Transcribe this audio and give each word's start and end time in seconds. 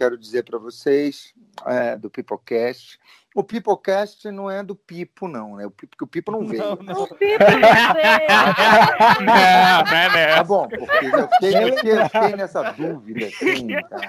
quero 0.00 0.16
dizer 0.16 0.44
para 0.44 0.58
vocês 0.58 1.34
é, 1.66 1.94
do 1.94 2.08
Pipocast. 2.08 2.98
O 3.34 3.44
Pipocast 3.44 4.30
não 4.30 4.50
é 4.50 4.62
do 4.62 4.74
Pipo, 4.74 5.28
não, 5.28 5.56
né? 5.56 5.66
O 5.66 5.70
Pipo, 5.70 5.94
que 5.94 6.04
o 6.04 6.06
Pipo 6.06 6.32
não 6.32 6.46
veio. 6.46 6.62
Não, 6.62 6.76
não. 6.76 7.02
O 7.02 7.06
Pipo 7.06 7.44
não 7.44 7.60
veio. 7.94 8.18
não, 9.20 9.26
não 9.26 9.36
é. 9.36 10.34
Tá 10.36 10.44
bom, 10.44 10.66
porque 10.66 11.06
eu 11.06 11.28
fiquei, 11.28 11.54
eu 11.54 11.76
fiquei, 11.76 11.92
eu 11.92 12.08
fiquei 12.08 12.36
nessa 12.36 12.62
dúvida, 12.72 13.26
assim, 13.26 13.68
tá? 13.90 14.00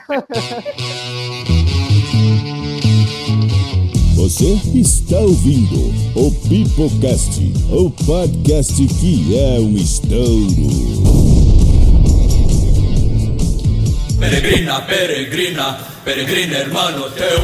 Você 4.15 4.53
está 4.79 5.19
ouvindo 5.19 5.91
o 6.15 6.31
Pipocast, 6.47 7.41
o 7.69 7.91
podcast 8.05 8.87
que 8.87 9.37
é 9.37 9.59
um 9.59 9.75
estouro. 9.75 11.30
Peregrina, 14.21 14.85
peregrina, 14.85 15.77
peregrina, 16.05 16.57
hermano 16.57 17.09
teu. 17.09 17.41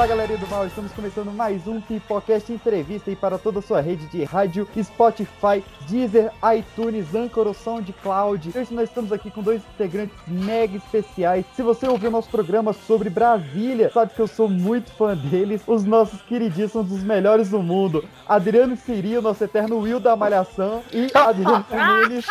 Fala 0.00 0.08
galerinha 0.08 0.38
do 0.38 0.46
mal, 0.46 0.66
estamos 0.66 0.90
começando 0.92 1.30
mais 1.30 1.68
um 1.68 1.78
Pipocast 1.78 2.50
Entrevista 2.50 3.10
e 3.10 3.14
para 3.14 3.36
toda 3.36 3.58
a 3.58 3.62
sua 3.62 3.82
rede 3.82 4.06
de 4.06 4.24
rádio, 4.24 4.66
Spotify, 4.82 5.62
Deezer, 5.86 6.32
iTunes, 6.56 7.14
Anchor, 7.14 7.52
SoundCloud. 7.52 8.50
Hoje 8.56 8.72
nós 8.72 8.88
estamos 8.88 9.12
aqui 9.12 9.30
com 9.30 9.42
dois 9.42 9.60
integrantes 9.74 10.16
mega 10.26 10.74
especiais. 10.78 11.44
Se 11.54 11.62
você 11.62 11.86
ouviu 11.86 12.10
nosso 12.10 12.30
programa 12.30 12.72
sobre 12.72 13.10
Brasília, 13.10 13.90
sabe 13.92 14.14
que 14.14 14.20
eu 14.20 14.26
sou 14.26 14.48
muito 14.48 14.90
fã 14.92 15.14
deles. 15.14 15.60
Os 15.66 15.84
nossos 15.84 16.22
queridíssimos 16.22 16.86
dos 16.86 17.02
melhores 17.02 17.50
do 17.50 17.62
mundo. 17.62 18.02
Adriano 18.26 18.78
Siri, 18.78 19.18
o 19.18 19.22
nosso 19.22 19.44
eterno 19.44 19.80
Will 19.80 20.00
da 20.00 20.16
Malhação 20.16 20.82
e 20.94 21.10
Adriano 21.12 21.66
Nunes, 21.70 22.24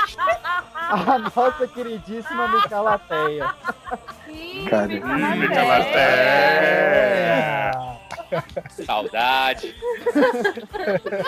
a 0.74 1.20
nossa 1.20 1.68
queridíssima 1.68 2.48
Micalateia. 2.48 3.54
Cara, 4.70 4.94
É. 5.98 7.50
Saudade. 8.86 9.76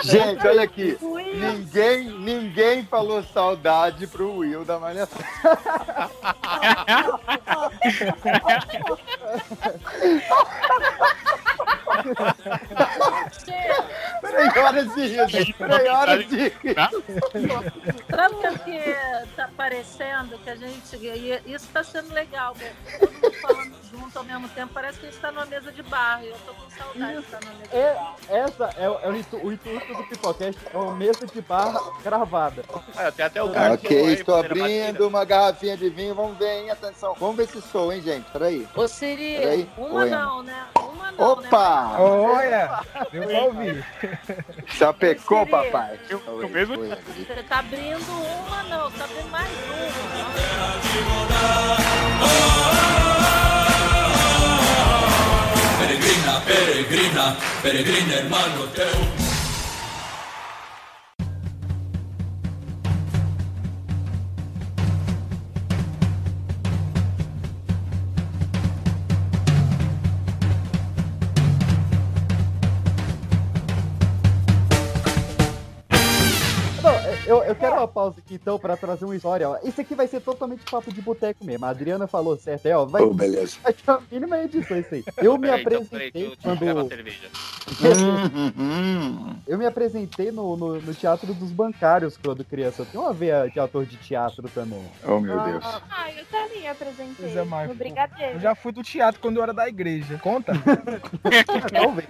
Gente, 0.02 0.46
olha 0.46 0.62
aqui. 0.62 0.96
Ninguém, 1.34 2.04
ninguém 2.04 2.84
falou 2.84 3.22
saudade 3.22 4.06
pro 4.06 4.36
Will 4.36 4.64
da 4.64 4.78
Malhação. 4.78 5.18
Três 14.32 14.56
horas 14.56 14.94
de 14.94 15.06
rir. 15.08 15.52
Três 15.54 15.88
horas 15.88 16.28
de 16.28 16.36
rir. 16.36 16.74
Sabe 16.74 16.96
o 16.96 18.58
que 18.58 18.94
tá 19.36 19.48
parecendo? 19.56 20.38
Que 20.38 20.50
a 20.50 20.56
gente. 20.56 20.96
Isso 21.46 21.68
tá 21.72 21.84
sendo 21.84 22.12
legal, 22.14 22.54
né? 22.58 22.72
Todo 22.98 23.12
mundo 23.12 23.32
falando 23.40 23.74
junto 23.90 24.18
ao 24.18 24.24
mesmo 24.24 24.48
tempo. 24.50 24.72
Parece 24.72 24.98
que 24.98 25.06
a 25.06 25.10
gente 25.10 25.20
tá 25.20 25.30
numa 25.30 25.46
mesa 25.46 25.70
de 25.70 25.82
bar. 25.82 26.22
E 26.24 26.28
eu 26.28 26.36
tô 26.46 26.54
com 26.54 26.70
saudade 26.70 27.12
de 27.14 27.18
estar 27.20 27.40
na 27.44 27.50
mesa 27.52 27.68
de 27.70 27.76
É, 27.76 27.94
bar. 27.94 28.16
essa 28.28 28.64
é, 28.78 28.88
o- 28.88 28.98
é 29.02 29.08
o, 29.08 29.16
intu- 29.16 29.40
o 29.46 29.52
intuito 29.52 29.94
do 29.94 30.04
Pipocast, 30.04 30.58
é 30.72 30.76
uma 30.76 30.94
mesa 30.94 31.26
de 31.26 31.40
barra 31.42 31.80
gravada. 32.02 32.64
Ah, 32.96 33.10
tem 33.12 33.26
até 33.26 33.42
o 33.42 33.48
garçom 33.50 33.74
Ok, 33.74 34.12
estou 34.14 34.36
abrindo 34.36 35.06
uma 35.06 35.24
garrafinha 35.24 35.76
de 35.76 35.88
vinho. 35.90 36.14
Vamos 36.14 36.38
ver, 36.38 36.62
hein? 36.62 36.70
Atenção. 36.70 37.14
Vamos 37.18 37.36
ver 37.36 37.44
esse 37.44 37.60
som, 37.60 37.92
hein, 37.92 38.00
gente? 38.00 38.30
Peraí. 38.30 38.66
Ô, 38.74 38.88
Siri, 38.88 39.36
Peraí. 39.38 39.68
uma 39.76 40.00
Oi, 40.02 40.10
não, 40.10 40.42
né? 40.42 40.64
Uma 40.78 41.12
não, 41.12 41.28
Opa! 41.32 41.96
Olha, 41.98 42.80
deu 43.10 43.52
pra 44.26 44.34
ouvir. 44.36 44.76
Já 44.78 44.92
pecou, 44.92 45.38
Siri. 45.40 45.50
papai? 45.50 45.98
Eu- 46.08 46.22
eu 46.42 46.48
mesmo-. 46.48 46.76
Você 46.76 47.42
tá 47.48 47.58
abrindo 47.58 48.10
uma 48.12 48.62
não, 48.64 48.90
você 48.90 48.98
tá 48.98 49.04
abrindo 49.04 49.30
mais 49.30 49.50
uma. 49.50 50.92
Peregrina, 55.78 56.40
peregrina, 56.46 57.36
peregrina, 57.62 58.14
hermano 58.14 58.68
teu. 58.68 59.21
yo, 77.32 77.41
eu, 77.42 77.48
eu 77.48 77.54
quero 77.56 77.76
uma 77.76 77.88
pausa 77.88 78.18
aqui 78.24 78.34
então 78.34 78.58
pra 78.58 78.76
trazer 78.76 79.04
uma 79.04 79.14
história. 79.16 79.48
Ó. 79.48 79.58
Isso 79.62 79.80
aqui 79.80 79.94
vai 79.94 80.06
ser 80.06 80.20
totalmente 80.20 80.62
papo 80.70 80.92
de 80.92 81.00
boteco 81.02 81.44
mesmo. 81.44 81.64
A 81.64 81.70
Adriana 81.70 82.06
falou 82.06 82.36
certo, 82.36 82.66
é, 82.66 82.76
ó. 82.76 82.84
Vai, 82.84 83.02
Oh, 83.02 83.12
beleza. 83.12 83.56
vai 83.62 83.72
ter 83.72 83.90
uma 83.90 84.02
mínima 84.10 84.38
edição 84.38 84.78
isso 84.78 84.94
aí. 84.94 85.04
Eu 85.18 85.36
me 85.38 85.48
Peraí, 85.48 85.60
então, 85.62 85.84
peraí, 85.86 86.08
apresentei 86.08 86.26
uma 86.44 86.56
quando. 86.56 86.88
cerveja. 86.88 87.28
Hum, 88.56 89.34
Eu 89.46 89.58
me 89.58 89.66
apresentei 89.66 90.30
no, 90.30 90.56
no, 90.56 90.80
no 90.80 90.94
Teatro 90.94 91.32
dos 91.34 91.50
Bancários 91.50 92.16
quando 92.16 92.44
criança. 92.44 92.84
Tenho 92.90 93.04
uma 93.04 93.12
veia 93.12 93.48
de 93.48 93.58
ator 93.60 93.84
de 93.84 93.96
teatro 93.96 94.48
também. 94.48 94.82
Oh, 95.04 95.18
meu 95.20 95.38
Deus. 95.40 95.64
Ah, 95.90 96.10
eu 96.12 96.24
também 96.26 96.68
apresentei. 96.68 97.14
Pois 97.18 97.36
é, 97.36 97.44
no 97.66 97.74
Brigadeiro. 97.74 98.32
Eu 98.34 98.40
já 98.40 98.54
fui 98.54 98.72
do 98.72 98.82
teatro 98.82 99.20
quando 99.20 99.36
eu 99.36 99.42
era 99.42 99.52
da 99.54 99.68
igreja. 99.68 100.18
Conta? 100.18 100.52
Talvez. 101.72 102.08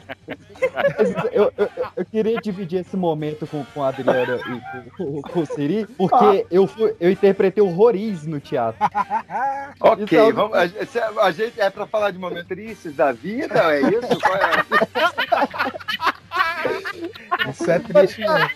Eu, 1.32 1.52
eu, 1.56 1.68
eu- 1.76 1.82
eu 1.96 2.04
queria 2.06 2.40
dividir 2.40 2.80
esse 2.80 2.96
momento 2.96 3.46
com, 3.46 3.64
com 3.66 3.82
a 3.82 3.88
Adriana 3.88 4.36
e 4.36 4.90
com, 4.96 5.21
com 5.21 5.21
o 5.40 5.46
Siri, 5.46 5.86
porque 5.96 6.46
eu, 6.50 6.66
fui, 6.66 6.94
eu 7.00 7.10
interpretei 7.10 7.62
o 7.62 7.68
Roriz 7.68 8.26
no 8.26 8.40
teatro. 8.40 8.80
Ok, 9.80 10.16
é 10.16 10.32
vamos, 10.32 10.56
a, 10.56 11.22
a 11.22 11.30
gente 11.32 11.60
é 11.60 11.68
pra 11.68 11.86
falar 11.86 12.12
de 12.12 12.18
momentos 12.18 12.46
tristes 12.46 12.94
da 12.94 13.10
vida, 13.10 13.54
é 13.74 13.80
isso? 13.80 14.20
Qual 14.20 14.36
é? 14.36 14.52
Isso 17.50 17.70
é 17.70 17.78
triste 17.78 18.20
mesmo. 18.20 18.50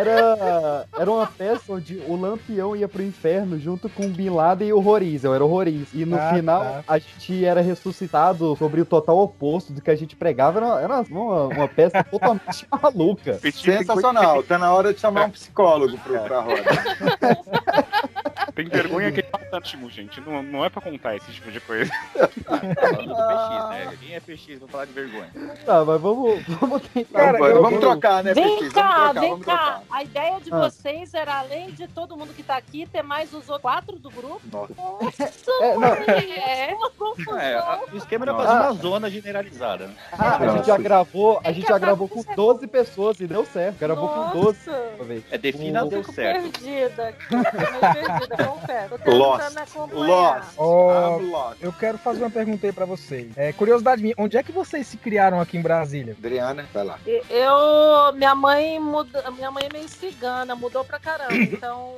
Era, 0.00 0.86
era 0.98 1.10
uma 1.10 1.26
peça 1.26 1.72
onde 1.72 1.96
o 2.06 2.16
Lampião 2.20 2.76
ia 2.76 2.86
pro 2.86 3.02
inferno 3.02 3.58
junto 3.58 3.88
com 3.88 4.04
o 4.06 4.08
Bin 4.10 4.28
Laden 4.30 4.68
e 4.68 4.72
o 4.72 4.80
Roriz. 4.80 5.24
Eu 5.24 5.34
era 5.34 5.44
o 5.44 5.48
Roriz. 5.48 5.88
E 5.94 6.04
no 6.04 6.16
Ah, 6.16 6.32
final, 6.34 6.60
tá. 6.62 6.84
a 6.86 6.98
gente 6.98 7.44
era 7.44 7.60
ressuscitado 7.60 8.54
sobre 8.56 8.80
o 8.80 8.84
total 8.84 9.18
oposto 9.18 9.72
do 9.72 9.80
que 9.80 9.90
a 9.90 9.96
gente 9.96 10.14
pregava. 10.14 10.58
Era, 10.58 10.80
era 10.82 11.00
uma, 11.10 11.44
uma 11.44 11.68
peça 11.68 12.04
totalmente 12.04 12.66
maluca. 12.82 13.38
Sensacional, 13.52 14.42
tá 14.42 14.58
na 14.58 14.72
hora 14.72 14.92
de 14.92 15.00
chamar 15.00 15.26
um 15.26 15.30
psicólogo 15.30 15.96
pro, 15.98 16.18
pra 16.20 16.40
roda. 16.40 16.62
Tem 18.56 18.64
vergonha 18.68 19.12
que 19.12 19.20
é 19.20 19.22
fantástico, 19.22 19.88
gente. 19.90 20.18
Não, 20.22 20.42
não 20.42 20.64
é 20.64 20.70
pra 20.70 20.80
contar 20.80 21.14
esse 21.14 21.30
tipo 21.30 21.50
de 21.52 21.60
coisa. 21.60 21.92
Falando 22.46 23.06
do 23.06 23.14
PX, 23.14 23.68
né? 23.70 23.98
Quem 24.00 24.14
é 24.14 24.20
PX? 24.20 24.58
Vou 24.60 24.68
falar 24.68 24.86
de 24.86 24.92
vergonha. 24.92 25.30
Tá, 25.64 25.84
mas 25.84 26.00
vamos, 26.00 26.42
vamos 26.46 26.82
tentar. 26.88 27.18
Cara, 27.18 27.38
vamos, 27.38 27.54
eu- 27.54 27.62
vamos 27.62 27.80
trocar, 27.80 28.24
né, 28.24 28.32
Vem 28.32 28.58
PX? 28.58 28.72
cá, 28.72 28.82
Vamos 28.82 29.04
trocar, 29.12 29.20
vem 29.20 29.30
vamos 29.30 29.46
cá. 29.46 29.56
trocar. 29.56 29.82
A 29.90 30.02
ideia 30.02 30.40
de 30.40 30.52
Ah. 30.54 30.58
vocês 30.58 31.12
era, 31.14 31.38
além 31.38 31.70
de 31.72 31.86
todo 31.88 32.16
mundo 32.16 32.32
que 32.34 32.42
tá 32.42 32.56
aqui, 32.56 32.86
ter 32.90 33.02
mais 33.02 33.28
os 33.34 33.46
outros 33.48 33.60
quatro 33.60 33.98
do 33.98 34.10
grupo? 34.10 34.40
Nossa. 34.50 35.30
É, 35.62 36.70
É. 36.70 36.74
Uma 36.74 36.90
confusão. 36.90 37.38
É, 37.38 37.54
a- 37.56 37.80
o 37.92 37.96
esquema 37.96 38.24
era 38.24 38.32
Nossa. 38.32 38.46
fazer 38.46 38.60
uma 38.64 38.72
zona 38.72 39.10
generalizada. 39.10 39.86
né? 39.88 39.94
Ah, 40.12 40.36
a 40.38 40.48
gente 40.56 40.66
já 40.66 40.78
gravou, 40.78 41.40
a 41.44 41.52
gente 41.52 41.68
já 41.68 41.78
gravou 41.78 42.08
com 42.08 42.22
12 42.34 42.66
pessoas 42.66 43.20
e 43.20 43.26
deu 43.26 43.44
certo. 43.44 43.78
Gravou 43.78 44.08
com 44.08 44.30
12 44.40 44.58
Nossa. 44.66 44.82
uma 44.96 45.04
vez. 45.04 45.24
É, 45.30 45.36
defina 45.36 45.84
O- 45.84 45.88
deu 45.88 46.02
certo. 46.04 46.42
perdida. 46.60 47.14
Meio 47.30 47.44
perdida, 47.44 48.45
confesso. 48.46 48.98
Tô 48.98 49.10
Lost. 49.10 49.56
Lost. 49.92 50.54
Ó, 50.56 51.18
I'm 51.18 51.30
lost. 51.30 51.62
eu 51.62 51.72
quero 51.72 51.98
fazer 51.98 52.22
uma 52.22 52.30
pergunta 52.30 52.66
aí 52.66 52.72
pra 52.72 52.84
vocês. 52.84 53.36
É, 53.36 53.52
curiosidade 53.52 54.02
minha, 54.02 54.14
onde 54.18 54.36
é 54.36 54.42
que 54.42 54.52
vocês 54.52 54.86
se 54.86 54.96
criaram 54.96 55.40
aqui 55.40 55.56
em 55.56 55.62
Brasília? 55.62 56.14
Adriana, 56.18 56.66
vai 56.72 56.84
lá. 56.84 56.98
Eu, 57.06 58.12
minha 58.14 58.34
mãe 58.34 58.78
muda, 58.78 59.30
minha 59.32 59.50
mãe 59.50 59.64
é 59.70 59.72
meio 59.72 59.88
cigana, 59.88 60.54
mudou 60.54 60.84
pra 60.84 60.98
caramba. 60.98 61.34
Então, 61.56 61.96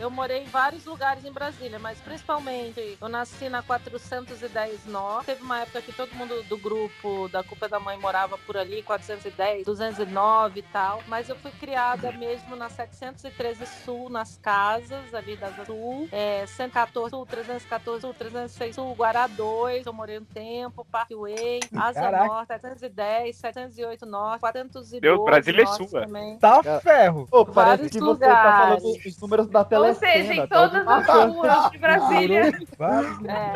eu 0.00 0.10
morei 0.10 0.42
em 0.42 0.46
vários 0.46 0.84
lugares 0.84 1.24
em 1.24 1.30
Brasília, 1.30 1.78
mas 1.78 1.98
principalmente 1.98 2.98
eu 3.00 3.08
nasci 3.08 3.48
na 3.48 3.62
410 3.62 4.86
Norte. 4.86 5.26
Teve 5.26 5.42
uma 5.42 5.60
época 5.60 5.80
que 5.82 5.92
todo 5.92 6.14
mundo 6.14 6.42
do 6.44 6.56
grupo 6.58 7.28
da 7.28 7.42
Culpa 7.42 7.68
da 7.68 7.78
Mãe 7.78 7.96
morava 7.98 8.36
por 8.38 8.56
ali, 8.56 8.82
410, 8.82 9.64
209 9.64 10.60
e 10.60 10.62
tal. 10.62 11.02
Mas 11.06 11.28
eu 11.28 11.36
fui 11.36 11.50
criada 11.52 12.10
mesmo 12.12 12.56
na 12.56 12.68
713 12.68 13.66
Sul, 13.84 14.08
nas 14.10 14.36
casas 14.38 15.14
ali 15.14 15.36
da 15.36 15.52
Sul, 15.64 15.85
é, 16.12 16.44
114 16.46 17.10
Sul, 17.10 17.26
314 17.26 18.00
Sul, 18.02 18.14
306 18.14 18.74
Sul, 18.74 18.94
Guará 18.94 19.26
2, 19.26 19.86
eu 19.86 19.92
morei 19.92 20.18
um 20.18 20.24
tempo, 20.24 20.84
Parkway, 20.90 21.60
Asa 21.76 22.00
Caraca. 22.00 22.24
Norte, 22.26 22.46
710, 22.48 23.36
708 23.36 24.06
Norte, 24.06 24.40
412 24.40 25.00
Deus, 25.00 25.24
Brasília 25.24 25.62
é 25.62 25.64
Norte 25.64 25.88
sua. 25.88 26.00
também. 26.02 26.38
Tá 26.38 26.62
Cara, 26.62 26.80
ferro. 26.80 27.26
Pô, 27.30 27.44
parece 27.46 27.76
Vários 27.76 27.92
que 27.92 28.00
você 28.00 28.24
tá 28.26 28.42
falando 28.42 28.82
lugares. 28.82 29.06
os 29.06 29.20
números 29.20 29.48
da 29.48 29.58
Ou 29.60 29.64
telecena. 29.64 30.12
seja, 30.12 30.34
em 30.34 30.46
tá 30.46 30.56
todas 30.56 30.86
as 30.88 31.06
ruas 31.32 31.70
de 31.70 31.78
Brasília. 31.78 32.52
Vários- 32.78 33.16
É, 33.26 33.52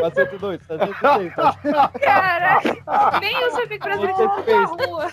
402, 0.00 0.60
402. 0.66 1.34
Caraca, 2.00 3.20
nem 3.20 3.40
eu 3.42 3.50
sabia 3.52 3.68
que 3.68 3.76
o 3.76 3.80
Brasil 3.80 4.14
Você 4.16 4.42
tinha 4.44 4.64
rua. 4.64 5.06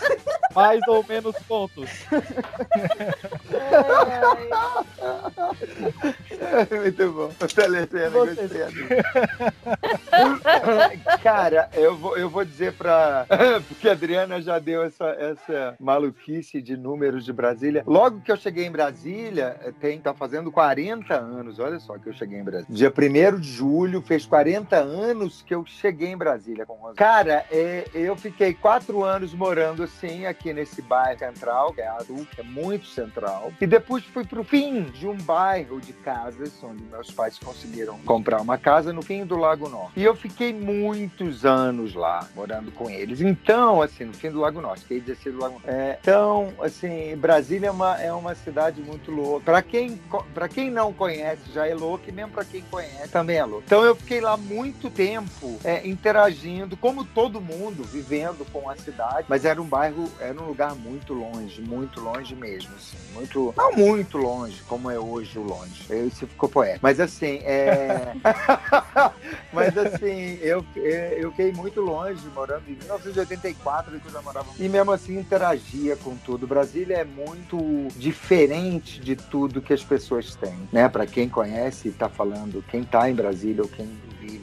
Mais 0.54 0.80
ou 0.88 1.04
menos 1.08 1.36
pontos. 1.46 1.90
Muito 6.70 7.12
bom. 7.12 7.30
Telecena, 7.54 8.10
gostei. 8.10 8.48
Cara, 11.22 11.68
eu 11.74 11.96
vou, 11.96 12.16
eu 12.16 12.28
vou 12.28 12.44
dizer 12.44 12.72
pra. 12.72 13.26
Porque 13.68 13.88
a 13.88 13.92
Adriana 13.92 14.40
já 14.40 14.58
deu 14.58 14.82
essa, 14.82 15.06
essa 15.10 15.76
maluquice 15.78 16.60
de 16.60 16.76
números 16.76 17.24
de 17.24 17.32
Brasília. 17.32 17.84
Logo 17.86 18.20
que 18.20 18.32
eu 18.32 18.36
cheguei 18.36 18.66
em 18.66 18.70
Brasília, 18.70 19.56
eh, 19.62 19.72
tem, 19.80 20.00
tá 20.00 20.14
fazendo 20.14 20.50
40 20.50 21.14
anos. 21.14 21.58
Olha 21.58 21.78
só 21.78 21.98
que 21.98 22.08
eu 22.08 22.12
cheguei 22.12 22.38
em 22.38 22.44
Brasília. 22.44 22.74
Dia 22.74 22.92
1 22.92 23.40
de 23.40 23.48
julho, 23.48 24.02
fez 24.02 24.26
40 24.26 24.76
anos 24.76 25.42
que 25.42 25.54
eu 25.54 25.64
cheguei 25.66 26.08
em 26.08 26.16
Brasília 26.16 26.66
com 26.66 26.78
11 26.88 26.96
Cara, 26.96 27.44
é, 27.50 27.86
eu 27.94 28.16
fiquei 28.16 28.54
quatro 28.54 29.04
anos 29.04 29.34
morando 29.34 29.82
assim, 29.82 30.26
aqui 30.26 30.52
nesse 30.52 30.82
bairro 30.82 31.18
central, 31.18 31.72
que 31.72 31.80
é 31.80 31.88
Azul, 31.88 32.26
que 32.34 32.40
é 32.40 32.44
muito 32.44 32.86
central. 32.86 33.52
E 33.60 33.66
depois 33.66 34.04
fui 34.04 34.24
pro 34.24 34.44
fim 34.44 34.84
de 34.84 35.06
um 35.06 35.16
bairro 35.16 35.67
de 35.76 35.92
casas, 35.92 36.52
onde 36.62 36.82
meus 36.84 37.10
pais 37.10 37.38
conseguiram 37.38 37.98
comprar 37.98 38.40
uma 38.40 38.56
casa 38.56 38.92
no 38.92 39.02
fim 39.02 39.26
do 39.26 39.36
Lago 39.36 39.68
Norte. 39.68 39.92
E 39.96 40.02
eu 40.02 40.16
fiquei 40.16 40.52
muitos 40.54 41.44
anos 41.44 41.94
lá, 41.94 42.26
morando 42.34 42.72
com 42.72 42.88
eles. 42.88 43.20
Então, 43.20 43.82
assim, 43.82 44.04
no 44.04 44.14
fim 44.14 44.30
do 44.30 44.40
Lago 44.40 44.60
Norte, 44.62 44.82
fiquei 44.82 45.00
16 45.00 45.34
do 45.34 45.42
Lago 45.42 45.54
Norte. 45.54 45.68
É, 45.68 45.98
então, 46.00 46.52
assim, 46.60 47.14
Brasília 47.16 47.68
é 47.68 47.70
uma, 47.70 48.00
é 48.00 48.12
uma 48.12 48.34
cidade 48.34 48.80
muito 48.80 49.10
louca. 49.10 49.44
Pra 49.44 49.62
quem, 49.62 50.00
pra 50.32 50.48
quem 50.48 50.70
não 50.70 50.92
conhece, 50.92 51.42
já 51.52 51.66
é 51.66 51.74
louca, 51.74 52.08
e 52.08 52.12
mesmo 52.12 52.32
pra 52.32 52.44
quem 52.44 52.62
conhece, 52.62 53.08
também 53.08 53.36
é 53.36 53.44
louca. 53.44 53.64
Então, 53.66 53.84
eu 53.84 53.94
fiquei 53.94 54.20
lá 54.20 54.36
muito 54.36 54.88
tempo 54.88 55.58
é, 55.62 55.86
interagindo, 55.86 56.76
como 56.76 57.04
todo 57.04 57.40
mundo, 57.40 57.82
vivendo 57.84 58.50
com 58.50 58.70
a 58.70 58.76
cidade. 58.76 59.26
Mas 59.28 59.44
era 59.44 59.60
um 59.60 59.66
bairro, 59.66 60.10
era 60.18 60.40
um 60.40 60.46
lugar 60.46 60.74
muito 60.74 61.12
longe, 61.12 61.60
muito 61.60 62.00
longe 62.00 62.34
mesmo, 62.34 62.70
assim. 62.76 62.96
Muito, 63.12 63.52
não 63.56 63.72
muito 63.72 64.16
longe, 64.16 64.62
como 64.68 64.90
é 64.90 64.98
hoje 64.98 65.38
o. 65.38 65.57
Isso 66.06 66.26
ficou 66.26 66.48
poético. 66.48 66.80
Mas, 66.82 67.00
assim, 67.00 67.38
é... 67.44 68.14
Mas 69.52 69.76
assim, 69.76 70.38
eu, 70.40 70.64
eu 70.76 71.30
fiquei 71.30 71.52
muito 71.52 71.80
longe, 71.80 72.22
morando 72.34 72.62
em 72.68 72.74
1984, 72.74 73.98
que 73.98 74.06
eu 74.06 74.12
já 74.12 74.22
morava. 74.22 74.46
E 74.58 74.68
mesmo 74.68 74.92
assim 74.92 75.18
interagia 75.18 75.96
com 75.96 76.16
tudo. 76.16 76.46
Brasília 76.46 76.98
é 76.98 77.04
muito 77.04 77.88
diferente 77.96 79.00
de 79.00 79.16
tudo 79.16 79.62
que 79.62 79.72
as 79.72 79.82
pessoas 79.82 80.34
têm, 80.34 80.68
né? 80.72 80.88
Para 80.88 81.06
quem 81.06 81.28
conhece, 81.28 81.90
tá 81.90 82.08
falando, 82.08 82.64
quem 82.68 82.84
tá 82.84 83.10
em 83.10 83.14
Brasília 83.14 83.62
ou 83.62 83.68
quem 83.68 83.88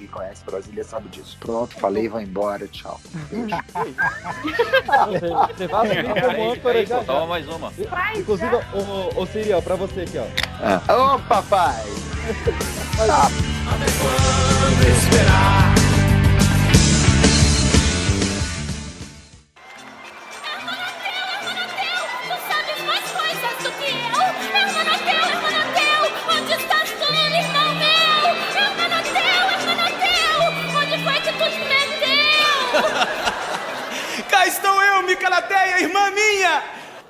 e 0.05 0.07
conhece 0.07 0.43
Brasília 0.45 0.83
sabe 0.83 1.09
disso. 1.09 1.37
Pronto, 1.39 1.75
falei, 1.75 2.07
vou 2.07 2.21
embora, 2.21 2.67
tchau. 2.67 2.99
Beijo. 3.29 3.55
Você 5.57 5.67
vai 5.67 5.87
assumir 5.87 6.21
como 6.21 6.41
É 6.41 6.51
âncora 6.53 6.85
já 6.85 7.03
toma 7.03 7.19
já. 7.21 7.25
mais 7.27 7.47
uma. 7.49 7.73
Inclusive, 8.15 8.55
ô 9.15 9.25
Siri, 9.25 9.53
ó, 9.53 9.61
pra 9.61 9.75
você 9.75 10.01
aqui, 10.01 10.17
ó. 10.17 10.25
Ah. 10.61 11.15
Ô, 11.15 11.19
papai! 11.19 11.83
Tu 14.65 15.64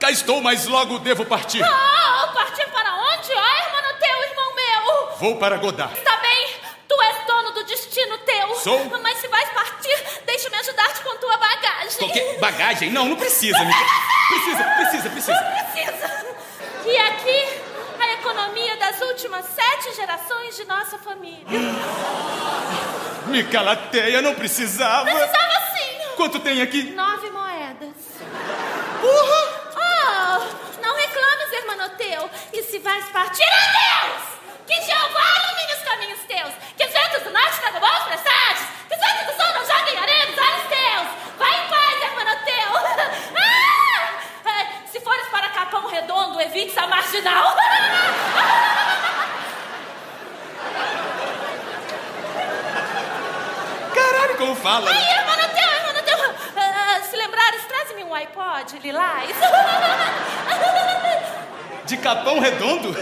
Cá 0.06 0.12
estou, 0.12 0.40
mas 0.40 0.68
logo 0.68 1.00
devo 1.00 1.26
partir. 1.26 1.64
Oh, 1.64 2.28
partir 2.32 2.70
para 2.70 2.94
onde? 2.94 3.32
Ah, 3.34 3.66
Hermanoteu, 3.66 4.24
irmão 4.30 4.56
meu. 4.56 5.18
Vou 5.18 5.38
para 5.38 5.58
Godard. 5.58 5.98
Está 5.98 6.16
bem, 6.18 6.48
tu 6.88 7.02
és 7.02 7.26
dono 7.26 7.52
do 7.54 7.64
destino 7.64 8.16
teu. 8.20 8.56
Sou. 8.58 8.86
Mas 9.02 9.18
se 9.18 9.28
vais 9.28 9.50
partir, 9.50 9.98
deixa-me 10.28 10.58
ajudar-te 10.58 11.02
com 11.02 11.18
tua 11.18 11.36
bagagem. 11.38 11.98
Qualquer 11.98 12.38
bagagem? 12.38 12.92
Não, 12.92 13.06
não 13.08 13.16
precisa, 13.16 13.58
Mica. 13.58 13.80
Precisa, 14.28 14.64
precisa, 14.76 15.10
precisa. 15.10 15.44
Precisa. 15.74 16.36
E 16.86 16.98
aqui, 17.00 17.62
a 18.00 18.14
economia 18.14 18.78
das 18.78 19.02
últimas 19.02 19.44
sete 19.56 19.96
gerações 19.96 20.56
de 20.56 20.66
nossa 20.66 21.00
família. 21.00 21.48
Micalateia, 23.26 24.22
não 24.22 24.36
precisava. 24.36 25.06
Precisava 25.06 25.56
sim. 25.76 26.16
Quanto 26.16 26.40
tem 26.42 26.62
aqui? 26.62 26.92
Nove 26.92 27.32
moedas. 27.32 27.96
Porra! 29.02 29.66
Oh, 29.78 30.82
não 30.82 30.96
reclames, 30.96 31.36
Hermanoteu. 32.56 32.58
E 32.60 32.64
se 32.64 32.80
vais 32.80 33.04
partir, 33.06 33.44
adeus! 33.44 34.24
Que 34.66 34.82
Jeová 34.82 35.24
ilumine 35.44 35.74
os 35.74 35.82
caminhos 35.84 36.20
teus. 36.28 36.54
Que 36.78 36.86
os 36.86 36.92
ventos 36.92 37.24
do 37.24 37.32
norte 37.32 37.60
tragam 37.60 37.82
bons 37.82 38.04
presságios. 38.06 38.70
Que 38.88 38.96
os 38.96 39.00
ventos 39.02 39.26
do 39.26 39.34
sul 39.44 39.54
não 39.54 39.66
joguem 39.66 39.98
areia 40.00 40.26
nos 40.26 40.38
olhos 40.38 40.64
teus. 40.70 41.08
Vai 41.38 41.52
em 41.52 41.68
paz, 41.68 42.02
Hermanoteu. 42.02 42.72
Ah! 44.48 44.50
É, 44.50 44.88
se 44.88 45.00
fores 45.02 45.28
para 45.28 45.50
Capão 45.50 45.86
Redondo, 45.88 46.40
evite 46.40 46.78
a 46.80 46.88
marginal. 46.88 47.56
Caralho, 53.94 54.38
como 54.38 54.56
fala. 54.56 54.90
Ai, 54.90 55.18
Hermanoteu, 55.18 55.74
Hermanoteu. 55.74 56.36
Ah, 56.56 57.02
se 57.02 57.16
lembrares, 57.18 57.66
traz-me 57.66 58.04
um 58.04 58.14
iPod, 58.14 58.80
lilás. 58.80 59.32
De 61.88 61.98
Capão 61.98 62.40
Redondo? 62.40 62.96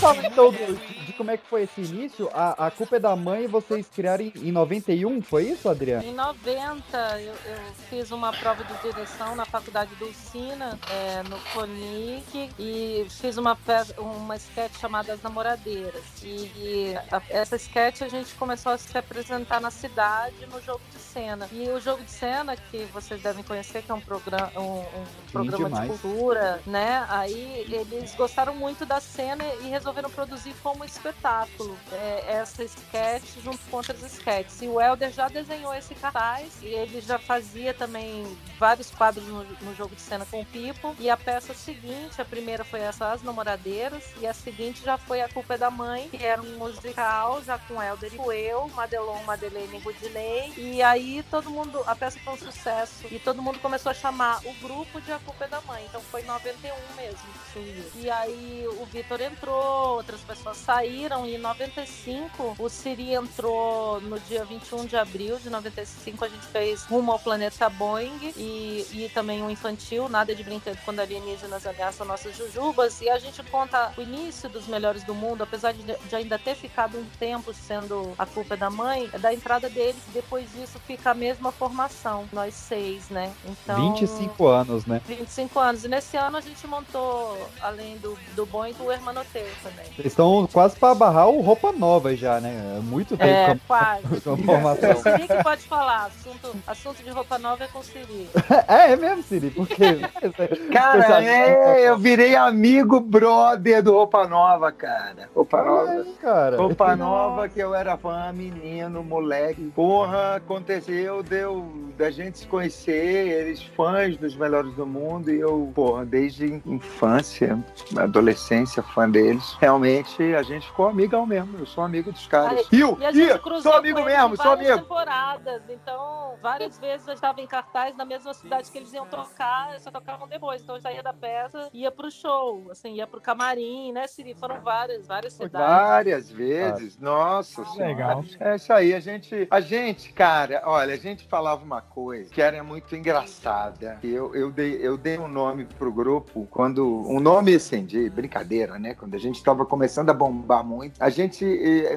Vamos 0.00 0.99
como 1.20 1.30
é 1.32 1.36
que 1.36 1.46
foi 1.46 1.64
esse 1.64 1.82
início. 1.82 2.30
A, 2.32 2.66
a 2.66 2.70
culpa 2.70 2.96
é 2.96 2.98
da 2.98 3.14
mãe 3.14 3.44
e 3.44 3.46
vocês 3.46 3.86
criaram 3.94 4.24
em, 4.24 4.32
em 4.36 4.50
91, 4.50 5.20
foi 5.20 5.48
isso, 5.48 5.68
Adriano? 5.68 6.02
Em 6.02 6.14
90, 6.14 7.20
eu, 7.20 7.34
eu 7.34 7.58
fiz 7.90 8.10
uma 8.10 8.32
prova 8.32 8.64
de 8.64 8.72
direção 8.80 9.36
na 9.36 9.44
faculdade 9.44 9.94
do 9.96 10.10
Sina, 10.14 10.78
é, 10.90 11.22
no 11.24 11.38
Conic, 11.52 12.48
e 12.58 13.06
fiz 13.10 13.36
uma, 13.36 13.54
uma 13.98 14.34
sketch 14.36 14.78
chamada 14.80 15.12
As 15.12 15.20
Namoradeiras. 15.20 16.02
E, 16.22 16.50
e 16.56 16.94
a- 17.12 17.20
essa 17.28 17.56
sketch 17.56 18.00
a 18.00 18.08
gente 18.08 18.32
começou 18.36 18.72
a 18.72 18.78
se 18.78 18.96
apresentar 18.96 19.60
na 19.60 19.70
cidade 19.70 20.46
no 20.50 20.58
jogo 20.62 20.80
de 20.90 20.98
cena. 20.98 21.46
E 21.52 21.68
o 21.68 21.78
jogo 21.80 22.02
de 22.02 22.10
cena, 22.10 22.56
que 22.56 22.86
vocês 22.94 23.20
devem 23.20 23.44
conhecer, 23.44 23.82
que 23.82 23.90
é 23.90 23.94
um, 23.94 24.00
programa 24.00 24.50
um, 24.56 24.78
um 24.80 25.04
programa 25.30 25.82
de 25.82 25.86
cultura, 25.86 26.62
né? 26.66 27.04
Aí 27.10 27.66
eles 27.68 28.14
gostaram 28.14 28.54
muito 28.54 28.86
da 28.86 29.00
cena 29.00 29.44
e 29.62 29.68
resolveram 29.68 30.08
produzir 30.08 30.54
como 30.62 30.82
espetáculo 31.10 31.76
é, 31.92 32.24
essa 32.34 32.64
sketch 32.64 33.42
junto 33.42 33.58
com 33.70 33.76
outras 33.76 34.02
sketches. 34.02 34.62
E 34.62 34.68
o 34.68 34.80
Helder 34.80 35.10
já 35.10 35.28
desenhou 35.28 35.74
esse 35.74 35.94
cartaz 35.94 36.62
e 36.62 36.66
ele 36.66 37.00
já 37.00 37.18
fazia 37.18 37.74
também 37.74 38.24
vários 38.58 38.90
quadros 38.90 39.26
no, 39.26 39.44
no 39.44 39.74
jogo 39.74 39.94
de 39.94 40.00
cena 40.00 40.24
com 40.26 40.40
o 40.40 40.46
Pipo. 40.46 40.94
E 40.98 41.10
a 41.10 41.16
peça 41.16 41.52
seguinte, 41.54 42.20
a 42.20 42.24
primeira 42.24 42.64
foi 42.64 42.80
essa 42.80 43.12
As 43.12 43.22
Namoradeiras, 43.22 44.04
e 44.20 44.26
a 44.26 44.34
seguinte 44.34 44.82
já 44.84 44.96
foi 44.96 45.20
A 45.20 45.28
Culpa 45.28 45.54
é 45.54 45.58
da 45.58 45.70
Mãe, 45.70 46.08
que 46.08 46.24
era 46.24 46.40
um 46.40 46.58
musical 46.58 47.42
já 47.42 47.58
com 47.58 47.82
Helder 47.82 48.12
e 48.14 48.48
eu, 48.48 48.68
Madelon, 48.68 49.22
Madeleine 49.24 49.76
e 49.76 49.80
Rudinei. 49.80 50.52
E 50.56 50.82
aí 50.82 51.24
todo 51.30 51.50
mundo, 51.50 51.82
a 51.86 51.96
peça 51.96 52.18
foi 52.20 52.34
um 52.34 52.38
sucesso 52.38 53.06
e 53.10 53.18
todo 53.18 53.42
mundo 53.42 53.58
começou 53.58 53.90
a 53.90 53.94
chamar 53.94 54.40
o 54.44 54.52
grupo 54.54 55.00
de 55.00 55.12
A 55.12 55.18
Culpa 55.18 55.44
é 55.44 55.48
da 55.48 55.60
Mãe. 55.62 55.84
Então 55.88 56.00
foi 56.00 56.22
em 56.22 56.26
91 56.26 56.70
mesmo 56.96 57.40
surgiu. 57.52 57.84
E 57.96 58.10
aí 58.10 58.66
o 58.78 58.84
Vitor 58.86 59.20
entrou, 59.20 59.96
outras 59.96 60.20
pessoas 60.20 60.56
saíram 60.56 60.99
e 61.00 61.34
em 61.34 61.38
95 61.38 62.56
o 62.58 62.68
Siri 62.68 63.14
entrou 63.14 64.00
no 64.02 64.18
dia 64.20 64.44
21 64.44 64.84
de 64.84 64.96
abril 64.96 65.38
de 65.38 65.48
95 65.48 66.24
a 66.24 66.28
gente 66.28 66.46
fez 66.46 66.84
Rumo 66.84 67.12
ao 67.12 67.18
Planeta 67.18 67.68
Boeing 67.70 68.32
e, 68.36 68.86
e 68.92 69.10
também 69.14 69.42
um 69.42 69.50
infantil, 69.50 70.08
Nada 70.08 70.34
de 70.34 70.44
Brinquedo 70.44 70.78
quando 70.84 71.00
alienígenas 71.00 71.66
ameaçam 71.66 72.06
nossas 72.06 72.36
jujubas 72.36 73.00
e 73.00 73.08
a 73.08 73.18
gente 73.18 73.42
conta 73.44 73.92
o 73.96 74.02
início 74.02 74.48
dos 74.48 74.66
Melhores 74.66 75.02
do 75.04 75.14
Mundo, 75.14 75.42
apesar 75.42 75.72
de, 75.72 75.82
de 75.82 76.16
ainda 76.16 76.38
ter 76.38 76.54
ficado 76.54 76.98
um 76.98 77.04
tempo 77.18 77.52
sendo 77.54 78.12
A 78.18 78.26
Culpa 78.26 78.56
da 78.56 78.68
Mãe, 78.68 79.08
é 79.12 79.18
da 79.18 79.32
entrada 79.32 79.68
deles, 79.68 80.02
depois 80.12 80.50
disso 80.52 80.78
fica 80.86 81.10
a 81.10 81.14
mesma 81.14 81.50
formação, 81.50 82.28
nós 82.32 82.54
seis, 82.54 83.08
né? 83.08 83.32
Então... 83.44 83.92
25 83.92 84.46
anos, 84.46 84.86
né? 84.86 85.00
25 85.06 85.58
anos. 85.58 85.84
E 85.84 85.88
nesse 85.88 86.16
ano 86.16 86.36
a 86.36 86.40
gente 86.40 86.66
montou, 86.66 87.48
além 87.60 87.96
do, 87.98 88.18
do 88.34 88.46
Boeing, 88.46 88.74
o 88.80 88.90
Hermanoteu 88.90 89.46
também. 89.62 89.86
Vocês 89.86 90.06
estão 90.06 90.46
quase 90.52 90.76
pra 90.80 90.94
barrar 90.94 91.28
o 91.28 91.40
roupa 91.42 91.70
nova 91.70 92.16
já, 92.16 92.40
né? 92.40 92.76
É 92.78 92.80
muito 92.80 93.16
tempo 93.16 93.30
É, 93.30 93.48
com- 93.54 93.58
faz. 93.68 94.00
com 94.24 94.36
formação. 94.38 94.90
O 94.92 94.96
Siri 95.02 95.28
que 95.28 95.42
pode 95.44 95.62
falar. 95.62 96.06
Assunto, 96.06 96.56
assunto 96.66 97.02
de 97.04 97.10
roupa 97.10 97.38
nova 97.38 97.64
é 97.64 97.66
com 97.68 97.78
o 97.80 97.84
Siri. 97.84 98.28
É, 98.66 98.92
é 98.92 98.96
mesmo, 98.96 99.22
Siri, 99.22 99.50
porque. 99.50 99.84
Cara, 100.72 101.22
é, 101.24 101.88
eu 101.88 101.98
virei 101.98 102.34
amigo 102.36 103.00
brother 103.00 103.82
do 103.82 103.92
Roupa 103.92 104.26
Nova, 104.26 104.70
cara. 104.72 105.28
Roupa 105.34 105.62
Nova. 105.62 106.06
Cara. 106.20 106.56
Roupa 106.56 106.96
Nova 106.96 107.48
que 107.48 107.58
eu 107.60 107.74
era 107.74 107.96
fã, 107.96 108.32
menino, 108.32 109.02
moleque. 109.02 109.70
Porra, 109.74 110.36
aconteceu, 110.36 111.22
deu 111.22 111.66
da 111.98 112.10
gente 112.10 112.38
se 112.38 112.46
conhecer, 112.46 113.28
eles 113.28 113.62
fãs 113.76 114.16
dos 114.16 114.34
melhores 114.36 114.72
do 114.74 114.86
mundo, 114.86 115.30
e 115.30 115.38
eu, 115.40 115.70
porra, 115.74 116.04
desde 116.06 116.62
infância, 116.64 117.58
adolescência, 117.96 118.82
fã 118.82 119.08
deles. 119.08 119.56
Realmente, 119.60 120.22
a 120.34 120.42
gente 120.42 120.69
ficou 120.70 120.88
amigão 120.88 121.26
mesmo. 121.26 121.58
Eu 121.58 121.66
sou 121.66 121.84
amigo 121.84 122.10
dos 122.10 122.26
caras. 122.26 122.66
E 122.72 122.82
a 122.82 123.12
gente 123.12 123.26
Rio, 123.26 123.38
cruzou 123.38 123.72
sou 123.72 123.74
amigo 123.74 124.02
mesmo, 124.02 124.36
sou 124.36 124.46
várias 124.46 124.70
amigo. 124.70 124.82
temporadas. 124.82 125.62
Então, 125.68 126.34
várias 126.40 126.78
vezes 126.78 127.06
eu 127.06 127.14
estava 127.14 127.40
em 127.40 127.46
cartaz 127.46 127.96
na 127.96 128.04
mesma 128.04 128.32
cidade 128.32 128.70
que 128.70 128.78
eles 128.78 128.92
iam 128.92 129.06
tocar, 129.06 129.78
só 129.80 129.90
tocavam 129.90 130.26
depois. 130.26 130.62
Então 130.62 130.76
eu 130.76 130.80
saía 130.80 131.02
da 131.02 131.12
peça, 131.12 131.68
ia 131.72 131.90
pro 131.90 132.10
show, 132.10 132.68
assim, 132.70 132.94
ia 132.94 133.06
pro 133.06 133.20
camarim, 133.20 133.92
né, 133.92 134.06
Siri? 134.06 134.34
Foram 134.34 134.60
várias, 134.60 135.06
várias 135.06 135.32
cidades. 135.32 135.52
Várias 135.52 136.30
vezes, 136.30 136.98
nossa 136.98 137.64
senhora. 137.64 137.90
Legal. 137.90 138.24
É 138.38 138.56
isso 138.56 138.72
aí, 138.72 138.94
a 138.94 139.00
gente, 139.00 139.48
a 139.50 139.60
gente, 139.60 140.12
cara, 140.12 140.62
olha, 140.64 140.94
a 140.94 140.98
gente 140.98 141.26
falava 141.26 141.62
uma 141.64 141.82
coisa 141.82 142.30
que 142.30 142.40
era 142.40 142.62
muito 142.62 142.94
engraçada. 142.94 143.98
Eu, 144.02 144.34
eu, 144.34 144.50
dei, 144.50 144.78
eu 144.80 144.96
dei 144.96 145.18
um 145.18 145.28
nome 145.28 145.64
pro 145.64 145.92
grupo 145.92 146.46
quando. 146.50 146.80
Um 147.08 147.20
nome 147.20 147.54
assim, 147.54 147.84
de 147.84 148.08
brincadeira, 148.10 148.78
né? 148.78 148.94
Quando 148.94 149.14
a 149.14 149.18
gente 149.18 149.36
estava 149.36 149.64
começando 149.66 150.10
a 150.10 150.14
bombar 150.14 150.59
muito. 150.62 151.02
A 151.02 151.08
gente. 151.10 151.44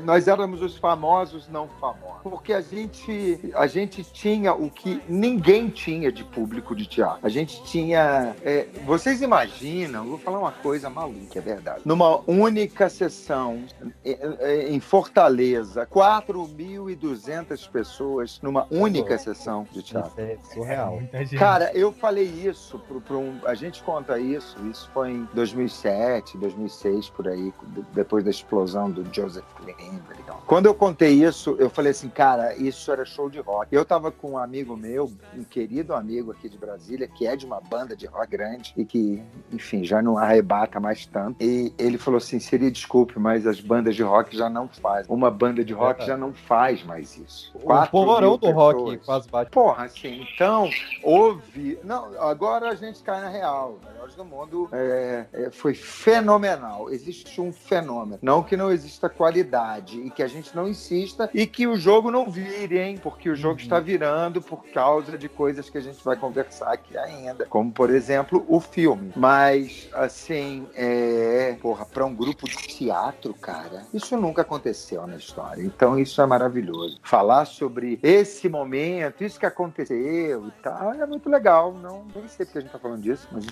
Nós 0.04 0.28
éramos 0.28 0.62
os 0.62 0.78
famosos 0.78 1.48
não 1.50 1.68
famosos. 1.80 2.22
Porque 2.24 2.54
a 2.54 2.62
gente, 2.62 3.40
a 3.56 3.68
gente 3.68 4.04
tinha 4.04 4.54
o 4.54 4.70
que 4.70 5.02
ninguém 5.10 5.70
tinha 5.70 6.12
de 6.12 6.24
público 6.24 6.76
de 6.76 6.86
teatro. 6.86 7.20
A 7.24 7.30
gente 7.30 7.64
tinha. 7.64 8.36
eh, 8.44 8.68
vocês 8.86 9.22
imaginam, 9.22 10.06
vou 10.06 10.18
falar 10.18 10.40
uma 10.40 10.52
coisa 10.52 10.90
maluca, 10.90 11.38
é 11.38 11.42
verdade. 11.42 11.82
Numa 11.86 12.20
única 12.30 12.90
sessão 12.90 13.64
eh, 14.06 14.18
eh, 14.40 14.68
em 14.70 14.80
Fortaleza, 14.80 15.86
4.200 15.88 17.70
pessoas 17.70 18.40
numa 18.42 18.68
única 18.72 19.18
sessão 19.18 19.68
de 19.72 19.82
teatro. 19.84 20.12
Isso 20.12 20.22
é 20.22 20.38
surreal. 20.54 21.00
Gente. 21.14 21.36
Cara, 21.38 21.72
eu 21.74 21.92
falei 21.92 22.26
isso 22.26 22.80
pro, 22.80 23.02
pro 23.02 23.20
um, 23.20 23.40
a 23.46 23.54
gente 23.54 23.82
conta 23.84 24.20
isso, 24.20 24.58
isso 24.70 24.90
foi 24.94 25.12
em 25.12 25.28
2007, 25.34 26.38
2006 26.38 27.10
por 27.10 27.28
aí, 27.28 27.54
de- 27.68 27.82
depois 27.94 28.24
da 28.24 28.30
explosão 28.54 28.90
do 28.90 29.04
Joseph 29.12 29.46
Klimber. 29.56 30.18
e 30.20 30.24
tal. 30.24 30.44
Quando 30.46 30.68
eu 30.68 30.74
contei 30.76 31.24
isso, 31.24 31.56
eu 31.60 31.70
falei 31.70 31.92
assim, 31.92 32.10
cara, 32.10 32.56
isso 32.56 32.92
era 32.92 33.06
show 33.06 33.30
de 33.30 33.40
rock. 33.40 33.74
Eu 33.74 33.84
tava 33.84 34.12
com 34.12 34.32
um 34.32 34.38
amigo 34.38 34.78
meu, 34.78 35.12
um 35.36 35.44
querido 35.44 35.94
amigo 35.94 36.32
aqui 36.32 36.48
de 36.48 36.58
Brasília, 36.58 37.08
que 37.08 37.26
é 37.26 37.36
de 37.36 37.46
uma 37.46 37.60
banda 37.60 37.96
de 37.96 38.06
rock 38.06 38.30
grande 38.30 38.74
e 38.78 38.86
que, 38.86 39.24
enfim, 39.52 39.84
já 39.84 40.02
não 40.02 40.18
arrebata 40.18 40.80
mais 40.80 41.06
tanto. 41.06 41.42
E 41.42 41.74
ele 41.78 41.98
falou 41.98 42.18
assim, 42.18 42.40
seria 42.40 42.70
desculpe, 42.70 43.18
mas 43.20 43.48
as 43.48 43.60
bandas 43.60 43.96
de 43.96 44.04
rock 44.04 44.36
já 44.36 44.50
não 44.50 44.68
fazem. 44.68 45.14
Uma 45.14 45.32
banda 45.32 45.64
de 45.64 45.74
rock 45.74 46.04
É. 46.04 46.06
já 46.06 46.18
não 46.18 46.34
faz 46.34 46.84
mais 46.84 47.18
isso. 47.18 47.52
O 47.56 47.60
Quatro 47.60 47.92
polvorão 47.92 48.38
do 48.38 48.52
rock 48.52 48.98
quase 48.98 49.28
bate. 49.30 49.50
Porra, 49.52 49.86
assim, 49.86 50.28
então, 50.34 50.70
houve. 51.02 51.80
Não, 51.84 52.22
agora 52.22 52.70
a 52.70 52.76
gente 52.76 53.02
cai 53.02 53.22
na 53.22 53.30
real. 53.30 53.80
Melhores 53.86 54.16
do 54.16 54.26
Mundo 54.26 54.70
é, 54.72 55.26
é, 55.34 55.52
foi 55.52 55.74
fenomenal. 55.74 56.90
Existe 56.90 57.40
um 57.40 57.52
fenômeno. 57.52 58.20
Não 58.22 58.43
que 58.44 58.58
não 58.58 58.72
exista 58.72 59.10
qualidade 59.10 60.00
e 60.00 60.10
que 60.10 60.22
a 60.24 60.28
gente 60.28 60.56
não 60.56 60.68
insista 60.68 61.30
e 61.34 61.46
que 61.48 61.68
o 61.68 61.76
jogo 61.76 62.12
não 62.12 62.30
vire, 62.30 62.78
hein? 62.80 62.98
Porque 63.02 63.30
o 63.30 63.36
jogo 63.36 63.60
está 63.60 63.80
virando 63.80 64.42
por 64.42 64.64
causa 64.74 65.18
de 65.18 65.28
coisas 65.30 65.70
que 65.70 65.78
a 65.78 65.82
gente 65.82 66.04
vai 66.04 66.16
conversar 66.16 66.72
aqui 66.74 66.98
ainda. 66.98 67.46
Como, 67.46 67.72
por 67.72 67.90
exemplo, 67.90 68.44
o 68.48 68.60
filme. 68.60 69.12
Mas, 69.16 69.90
assim, 69.94 70.68
é. 70.76 71.56
Porra, 71.62 71.86
para 71.86 72.06
um 72.06 72.14
grupo 72.14 72.46
de 72.48 72.56
teatro, 72.58 73.34
cara, 73.34 73.84
isso 73.94 74.18
nunca 74.18 74.42
aconteceu 74.42 75.06
na 75.08 75.16
história. 75.16 75.62
Então, 75.62 75.98
isso 76.00 76.22
é 76.22 76.26
maravilhoso. 76.26 77.00
Falar 77.04 77.46
sobre 77.46 78.00
esse 78.02 78.50
momento, 78.50 79.24
isso 79.24 79.40
que 79.40 79.46
aconteceu 79.46 80.48
e 80.48 80.52
tal, 80.62 80.94
é 80.94 81.06
muito 81.06 81.30
legal. 81.30 81.74
Não, 81.74 82.06
nem 82.16 82.28
sei 82.28 82.46
porque 82.46 82.60
a 82.60 82.62
gente 82.62 82.72
tá 82.72 82.80
falando 82.80 83.02
disso, 83.02 83.28
mas. 83.32 83.46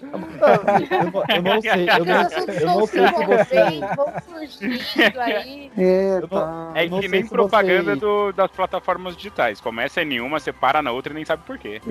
Eu, 0.00 0.18
não- 1.10 1.24
eu 1.28 1.42
não 1.42 1.60
sei, 1.62 1.88
eu 1.90 2.04
não, 2.04 2.60
eu 2.60 2.66
não 2.66 2.86
sei 2.86 3.06
se 3.08 3.26
você. 3.26 3.80
vão 3.96 4.06
surgindo 4.20 5.20
aí. 5.20 5.70
É, 5.76 6.20
tá. 6.28 6.72
É 6.74 6.88
que 6.88 7.08
nem 7.08 7.26
propaganda 7.26 7.94
você- 7.94 8.00
do- 8.00 8.32
das 8.32 8.50
plataformas 8.50 9.16
digitais. 9.16 9.60
Começa 9.60 10.02
em 10.02 10.20
uma, 10.20 10.38
você 10.38 10.52
para 10.52 10.82
na 10.82 10.90
outra 10.92 11.12
e 11.12 11.14
nem 11.16 11.24
sabe 11.24 11.42
por 11.44 11.58
quê. 11.58 11.80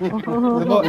Eu 0.00 0.64
não, 0.66 0.82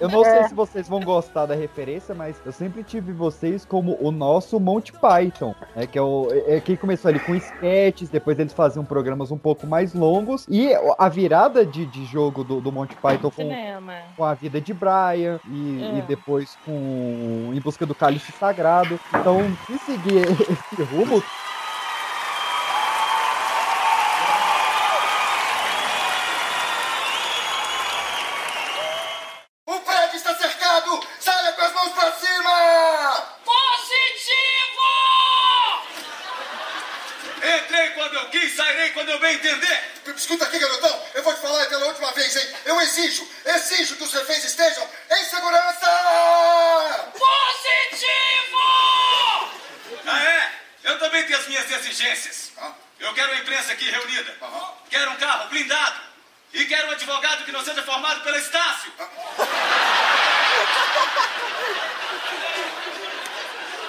eu 0.00 0.08
não 0.08 0.24
sei 0.24 0.44
se 0.44 0.54
vocês 0.54 0.88
vão 0.88 1.00
gostar 1.00 1.46
da 1.46 1.54
referência, 1.54 2.14
mas 2.14 2.40
eu 2.44 2.52
sempre 2.52 2.82
tive 2.82 3.12
vocês 3.12 3.64
como 3.64 3.96
o 4.00 4.10
nosso 4.10 4.58
Monty 4.58 4.92
Python, 4.92 5.54
né? 5.74 5.86
Que 5.86 5.98
é, 5.98 6.02
o, 6.02 6.28
é 6.46 6.60
quem 6.60 6.76
começou 6.76 7.08
ali 7.08 7.18
com 7.20 7.34
sketches, 7.34 8.08
depois 8.08 8.38
eles 8.38 8.52
faziam 8.52 8.84
programas 8.84 9.30
um 9.30 9.38
pouco 9.38 9.66
mais 9.66 9.94
longos. 9.94 10.46
E 10.48 10.70
a 10.98 11.08
virada 11.08 11.64
de, 11.64 11.86
de 11.86 12.04
jogo 12.06 12.42
do, 12.44 12.60
do 12.60 12.72
Monty 12.72 12.96
Python 12.96 13.30
com, 13.30 13.50
com 14.16 14.24
a 14.24 14.34
vida 14.34 14.60
de 14.60 14.72
Brian 14.74 15.38
e, 15.48 15.82
É. 15.82 15.98
e 15.98 16.02
depois 16.06 16.56
com 16.64 17.50
Em 17.54 17.60
Busca 17.60 17.84
do 17.86 17.94
Cálice 17.94 18.32
Sagrado. 18.32 18.98
Então, 19.14 19.40
se 19.66 19.78
seguir 19.78 20.15
esse 20.72 20.82
rumo, 20.82 21.22
O 29.66 29.80
prédio 29.80 30.16
está 30.16 30.34
cercado! 30.36 31.06
Saia 31.20 31.52
com 31.52 31.62
as 31.62 31.72
mãos 31.72 31.92
pra 31.92 32.12
cima! 32.12 33.38
Positivo! 33.44 34.86
Entrei 37.36 37.90
quando 37.90 38.14
eu 38.14 38.28
quis, 38.30 38.56
sairei 38.56 38.90
quando 38.90 39.10
eu 39.10 39.18
bem 39.20 39.34
entender! 39.34 39.96
Escuta 40.16 40.46
aqui, 40.46 40.58
garotão, 40.58 41.02
eu 41.14 41.22
vou 41.22 41.34
te 41.34 41.40
falar 41.40 41.66
pela 41.66 41.86
última 41.88 42.10
vez, 42.12 42.34
hein? 42.36 42.54
Eu 42.64 42.80
exijo, 42.80 43.28
exijo 43.44 43.96
que 43.96 44.04
os 44.04 44.12
reféns 44.14 44.44
estejam 44.44 44.88
minhas 51.66 51.84
exigências. 51.84 52.52
Eu 52.98 53.12
quero 53.14 53.32
a 53.32 53.36
imprensa 53.36 53.72
aqui 53.72 53.90
reunida. 53.90 54.34
Quero 54.88 55.10
um 55.10 55.16
carro 55.16 55.48
blindado. 55.48 56.00
E 56.52 56.64
quero 56.64 56.88
um 56.88 56.92
advogado 56.92 57.44
que 57.44 57.52
não 57.52 57.64
seja 57.64 57.82
formado 57.82 58.22
pela 58.22 58.38
Estácio. 58.38 58.92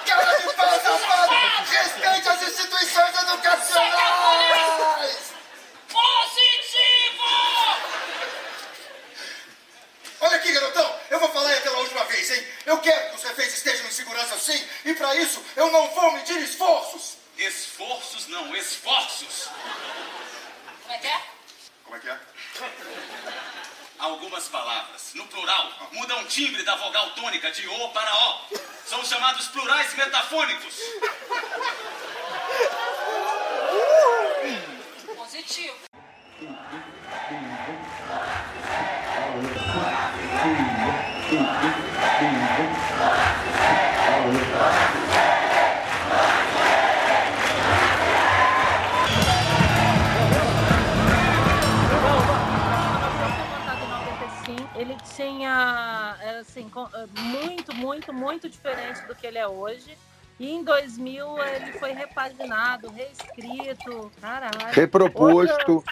Cara 0.06 0.36
de 0.36 0.54
pau, 0.54 0.80
safado! 0.80 1.32
Respeite 1.70 2.28
as 2.28 2.42
instituições 2.42 3.22
educacionais! 3.22 5.32
Positivo! 5.88 7.24
Olha 10.20 10.36
aqui, 10.36 10.52
garotão, 10.52 11.00
eu 11.10 11.20
vou 11.20 11.28
falar 11.30 11.60
pela 11.60 11.78
última 11.78 12.04
vez, 12.04 12.30
hein? 12.30 12.46
Eu 12.66 12.78
quero 12.78 13.10
que 13.10 13.16
os 13.16 13.22
reféns 13.22 13.54
estejam 13.54 13.86
em 13.86 13.92
segurança 13.92 14.36
sim, 14.36 14.68
e 14.84 14.92
para 14.94 15.14
isso 15.14 15.42
eu 15.56 15.70
não 15.70 15.88
vou 15.94 16.12
medir 16.12 16.38
esforços. 16.38 17.17
Esforços 17.38 18.26
não, 18.26 18.54
esforços. 18.56 19.48
Como 20.82 20.92
é 20.92 20.98
que 20.98 21.06
é? 21.06 21.22
Como 21.84 21.96
é 21.96 22.00
que 22.00 22.08
é? 22.10 22.18
Algumas 23.96 24.48
palavras, 24.48 25.14
no 25.14 25.24
plural, 25.28 25.72
mudam 25.92 26.20
o 26.22 26.24
timbre 26.24 26.64
da 26.64 26.74
vogal 26.74 27.10
tônica 27.12 27.52
de 27.52 27.68
O 27.68 27.88
para 27.90 28.12
O. 28.12 28.58
São 28.84 29.04
chamados 29.04 29.46
plurais 29.48 29.94
metafônicos. 29.94 30.74
Positivo. 35.16 35.76
ele 54.78 54.96
tinha, 55.16 56.16
era, 56.20 56.40
assim, 56.40 56.70
eh, 56.94 57.06
muito, 57.20 57.74
muito, 57.74 58.12
muito 58.12 58.48
diferente 58.48 59.00
do 59.06 59.14
que 59.14 59.26
ele 59.26 59.36
é 59.36 59.46
hoje. 59.46 59.98
E 60.38 60.52
em 60.52 60.62
2000 60.62 61.26
ele 61.44 61.72
foi 61.72 61.92
repaginado, 61.92 62.88
reescrito, 62.90 64.10
caralho. 64.20 64.72
Reproposto. 64.72 65.84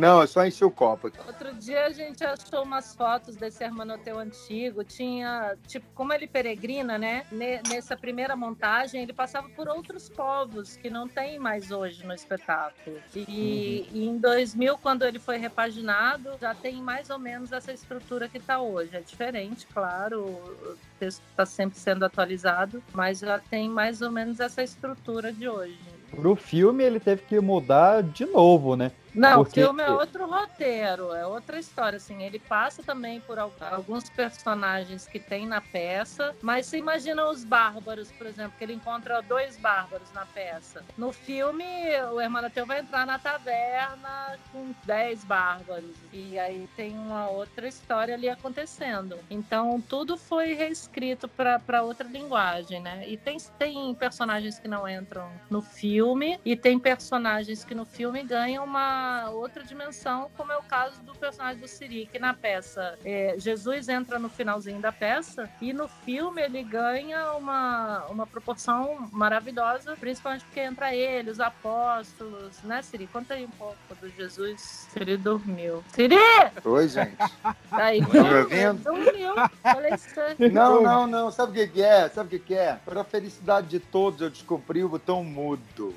Não, 0.00 0.20
eu 0.20 0.26
só 0.26 0.46
enchi 0.46 0.64
o 0.64 0.70
copo 0.70 1.08
aqui. 1.08 1.18
Outro 1.26 1.52
dia 1.54 1.86
a 1.86 1.90
gente 1.90 2.24
achou 2.24 2.62
umas 2.62 2.94
fotos 2.94 3.36
desse 3.36 3.62
Hermanoteu 3.64 4.18
antigo. 4.18 4.84
Tinha, 4.84 5.56
tipo, 5.66 5.86
como 5.94 6.12
ele 6.12 6.26
peregrina, 6.26 6.96
né? 6.98 7.24
Ne- 7.30 7.60
Nessa 7.68 7.96
primeira 7.96 8.34
montagem, 8.36 9.02
ele 9.02 9.12
passava 9.12 9.48
por 9.50 9.68
outros 9.68 10.08
povos 10.08 10.76
que 10.76 10.88
não 10.90 11.08
tem 11.08 11.38
mais 11.38 11.70
hoje 11.70 12.04
no 12.06 12.14
espetáculo. 12.14 12.96
E, 13.14 13.88
e 13.92 14.06
em 14.06 14.18
2000, 14.18 14.78
quando 14.78 15.04
ele 15.04 15.18
foi 15.18 15.36
repaginado, 15.38 16.30
já 16.40 16.54
tem 16.54 16.76
mais 16.82 17.10
ou 17.10 17.18
menos 17.18 17.52
essa 17.52 17.72
estrutura 17.72 18.28
que 18.28 18.38
está 18.38 18.60
hoje. 18.60 18.96
É 18.96 19.00
diferente, 19.00 19.66
claro, 19.66 20.22
o 20.24 20.76
texto 20.98 21.22
está 21.30 21.44
sempre 21.46 21.78
sendo 21.78 22.04
atualizado, 22.04 22.82
mas 22.92 23.20
já 23.20 23.38
tem 23.38 23.68
mais 23.68 24.00
ou 24.02 24.10
menos 24.10 24.40
essa 24.40 24.62
estrutura 24.62 25.32
de 25.32 25.48
hoje. 25.48 25.78
Pro 26.10 26.34
filme 26.34 26.82
ele 26.82 26.98
teve 26.98 27.22
que 27.22 27.38
mudar 27.38 28.02
de 28.02 28.24
novo, 28.24 28.74
né? 28.76 28.90
Não, 29.18 29.42
Porque- 29.44 29.60
o 29.60 29.64
filme 29.64 29.82
é 29.82 29.90
outro 29.90 30.26
roteiro, 30.30 31.12
é 31.12 31.26
outra 31.26 31.58
história, 31.58 31.96
assim, 31.96 32.22
ele 32.22 32.38
passa 32.38 32.82
também 32.82 33.20
por 33.20 33.38
al- 33.38 33.52
alguns 33.60 34.08
personagens 34.10 35.06
que 35.06 35.18
tem 35.18 35.46
na 35.46 35.60
peça, 35.60 36.36
mas 36.40 36.66
você 36.66 36.78
imagina 36.78 37.28
os 37.28 37.44
bárbaros, 37.44 38.12
por 38.12 38.26
exemplo, 38.26 38.52
que 38.56 38.64
ele 38.64 38.74
encontra 38.74 39.20
dois 39.22 39.56
bárbaros 39.56 40.12
na 40.12 40.24
peça. 40.24 40.84
No 40.96 41.12
filme, 41.12 41.64
o 42.12 42.20
Hermanateu 42.20 42.64
vai 42.64 42.78
entrar 42.80 43.04
na 43.06 43.18
taverna 43.18 44.38
com 44.52 44.72
dez 44.84 45.24
bárbaros, 45.24 45.96
e 46.12 46.38
aí 46.38 46.68
tem 46.76 46.96
uma 46.96 47.28
outra 47.28 47.66
história 47.66 48.14
ali 48.14 48.28
acontecendo. 48.28 49.18
Então, 49.28 49.80
tudo 49.80 50.16
foi 50.16 50.52
reescrito 50.54 51.28
para 51.28 51.82
outra 51.82 52.06
linguagem, 52.06 52.80
né? 52.80 53.02
E 53.08 53.16
tem, 53.16 53.36
tem 53.58 53.94
personagens 53.94 54.58
que 54.58 54.68
não 54.68 54.88
entram 54.88 55.28
no 55.50 55.60
filme, 55.60 56.38
e 56.44 56.54
tem 56.56 56.78
personagens 56.78 57.64
que 57.64 57.74
no 57.74 57.84
filme 57.84 58.22
ganham 58.22 58.64
uma 58.64 59.07
outra 59.30 59.62
dimensão, 59.62 60.30
como 60.36 60.52
é 60.52 60.56
o 60.56 60.62
caso 60.62 61.00
do 61.02 61.14
personagem 61.14 61.60
do 61.60 61.68
Siri, 61.68 62.06
que 62.10 62.18
na 62.18 62.34
peça 62.34 62.98
é, 63.04 63.34
Jesus 63.38 63.88
entra 63.88 64.18
no 64.18 64.28
finalzinho 64.28 64.80
da 64.80 64.92
peça 64.92 65.48
e 65.60 65.72
no 65.72 65.88
filme 65.88 66.42
ele 66.42 66.62
ganha 66.62 67.32
uma, 67.32 68.04
uma 68.06 68.26
proporção 68.26 69.08
maravilhosa, 69.12 69.96
principalmente 69.96 70.44
porque 70.44 70.60
entra 70.60 70.94
ele, 70.94 71.30
os 71.30 71.40
apóstolos, 71.40 72.62
né, 72.62 72.82
Siri? 72.82 73.06
Conta 73.06 73.34
aí 73.34 73.44
um 73.44 73.50
pouco 73.50 73.76
do 74.00 74.08
Jesus. 74.10 74.86
Siri 74.92 75.16
dormiu. 75.16 75.82
Siri! 75.92 76.16
Oi, 76.64 76.88
gente. 76.88 77.16
Aí, 77.70 78.00
Estão 78.00 78.22
me 78.22 78.34
ouvindo? 78.34 78.82
dormiu. 78.82 79.34
Falei 79.62 79.94
isso. 79.94 80.08
Não, 80.52 80.82
não, 80.82 81.06
não. 81.06 81.30
Sabe 81.30 81.52
o 81.52 81.54
que 81.54 81.72
que 81.74 81.82
é? 81.82 82.08
Sabe 82.08 82.26
o 82.26 82.30
que 82.30 82.46
que 82.46 82.54
é? 82.54 82.78
Para 82.84 83.00
a 83.00 83.04
felicidade 83.04 83.68
de 83.68 83.80
todos, 83.80 84.20
eu 84.20 84.30
descobri 84.30 84.82
o 84.84 84.88
botão 84.88 85.22
mudo. 85.24 85.94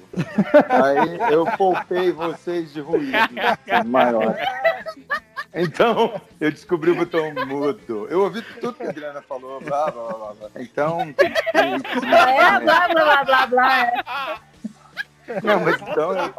Aí 0.70 1.34
eu 1.34 1.46
poupei 1.58 2.12
vocês 2.12 2.74
de 2.74 2.82
ruído 2.92 3.18
maior. 3.86 4.36
Então, 5.54 6.22
eu 6.40 6.50
descobri 6.50 6.92
o 6.92 6.96
botão 6.96 7.34
mudo. 7.46 8.08
Eu 8.10 8.22
ouvi 8.22 8.42
tudo 8.62 8.74
que 8.74 8.84
a 8.84 8.90
Adriana 8.90 9.22
falou, 9.22 9.60
blá, 9.60 9.92
blá, 9.92 10.14
blá, 10.14 10.34
blá. 10.34 10.50
Então... 10.56 11.14
É, 11.54 12.60
blá, 12.62 12.88
blá, 12.88 13.24
blá, 13.26 13.48
blá, 13.48 13.82
é. 13.82 13.94
Não, 15.44 15.60
mas 15.60 15.80
então... 15.82 16.14
eu- 16.18 16.34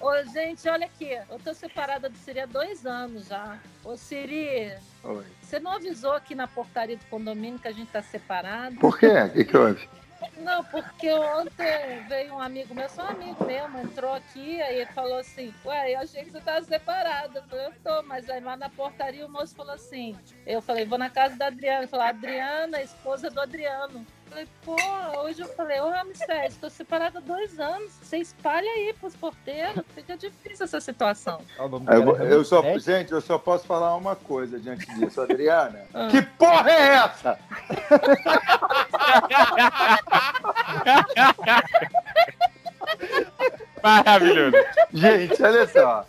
Ô, 0.00 0.06
ô, 0.06 0.24
gente, 0.32 0.68
olha 0.68 0.86
aqui. 0.86 1.10
Eu 1.30 1.38
tô 1.42 1.52
separada 1.54 2.08
do 2.08 2.16
Siri 2.18 2.40
há 2.40 2.46
dois 2.46 2.86
anos 2.86 3.28
já. 3.28 3.56
Ô, 3.84 3.96
Siri, 3.96 4.72
Oi. 5.04 5.24
você 5.42 5.58
não 5.58 5.72
avisou 5.72 6.12
aqui 6.12 6.34
na 6.34 6.46
portaria 6.46 6.96
do 6.96 7.04
condomínio 7.06 7.58
que 7.58 7.68
a 7.68 7.72
gente 7.72 7.90
tá 7.90 8.02
separado? 8.02 8.76
Por 8.76 8.98
quê? 8.98 9.08
O 9.08 9.30
que, 9.30 9.44
que 9.44 9.56
houve? 9.56 9.88
Não, 10.38 10.64
porque 10.64 11.12
ontem 11.12 12.04
veio 12.08 12.34
um 12.34 12.40
amigo 12.40 12.74
meu, 12.74 12.88
só 12.88 13.04
um 13.04 13.08
amigo 13.08 13.44
mesmo, 13.44 13.78
entrou 13.80 14.14
aqui, 14.14 14.60
aí 14.62 14.76
ele 14.76 14.92
falou 14.92 15.18
assim, 15.18 15.54
ué, 15.64 15.94
eu 15.94 16.00
achei 16.00 16.24
que 16.24 16.30
você 16.30 16.40
tava 16.40 16.62
separada. 16.64 17.40
Eu 17.40 17.42
falei, 17.44 17.66
eu 17.66 17.72
tô, 17.82 18.02
mas 18.02 18.28
aí 18.28 18.40
lá 18.40 18.56
na 18.56 18.68
portaria 18.68 19.26
o 19.26 19.28
moço 19.28 19.54
falou 19.54 19.74
assim, 19.74 20.16
eu 20.46 20.60
falei, 20.62 20.84
vou 20.84 20.98
na 20.98 21.10
casa 21.10 21.36
da 21.36 21.46
Adriana. 21.46 21.80
Ele 21.80 21.86
falou, 21.86 22.06
Adriana, 22.06 22.82
esposa 22.82 23.30
do 23.30 23.40
Adriano. 23.40 24.04
Eu 24.26 24.30
falei, 24.30 24.48
pô, 24.64 24.76
hoje 25.22 25.40
eu 25.40 25.48
falei, 25.48 25.80
ô 25.80 25.90
Ramsés, 25.90 26.56
tô 26.56 26.70
separada 26.70 27.18
há 27.18 27.20
dois 27.20 27.58
anos, 27.58 27.90
você 28.00 28.18
espalha 28.18 28.70
aí 28.70 28.94
pros 29.00 29.16
porteiros, 29.16 29.84
fica 29.92 30.16
difícil 30.16 30.64
essa 30.66 30.80
situação. 30.80 31.40
Ah, 31.58 31.94
Eu, 31.94 32.16
é 32.16 32.32
eu 32.34 32.44
só, 32.44 32.62
gente, 32.78 33.10
eu 33.10 33.20
só 33.20 33.38
posso 33.38 33.66
falar 33.66 33.96
uma 33.96 34.14
coisa 34.14 34.60
diante 34.60 34.86
disso, 34.94 35.20
Adriana. 35.22 35.84
Ah. 35.92 36.06
Que 36.08 36.22
porra 36.22 36.70
é 36.70 36.94
essa? 36.94 37.38
Maravilhoso. 43.82 44.56
Gente, 44.92 45.42
olha 45.42 45.66
só. 45.66 46.06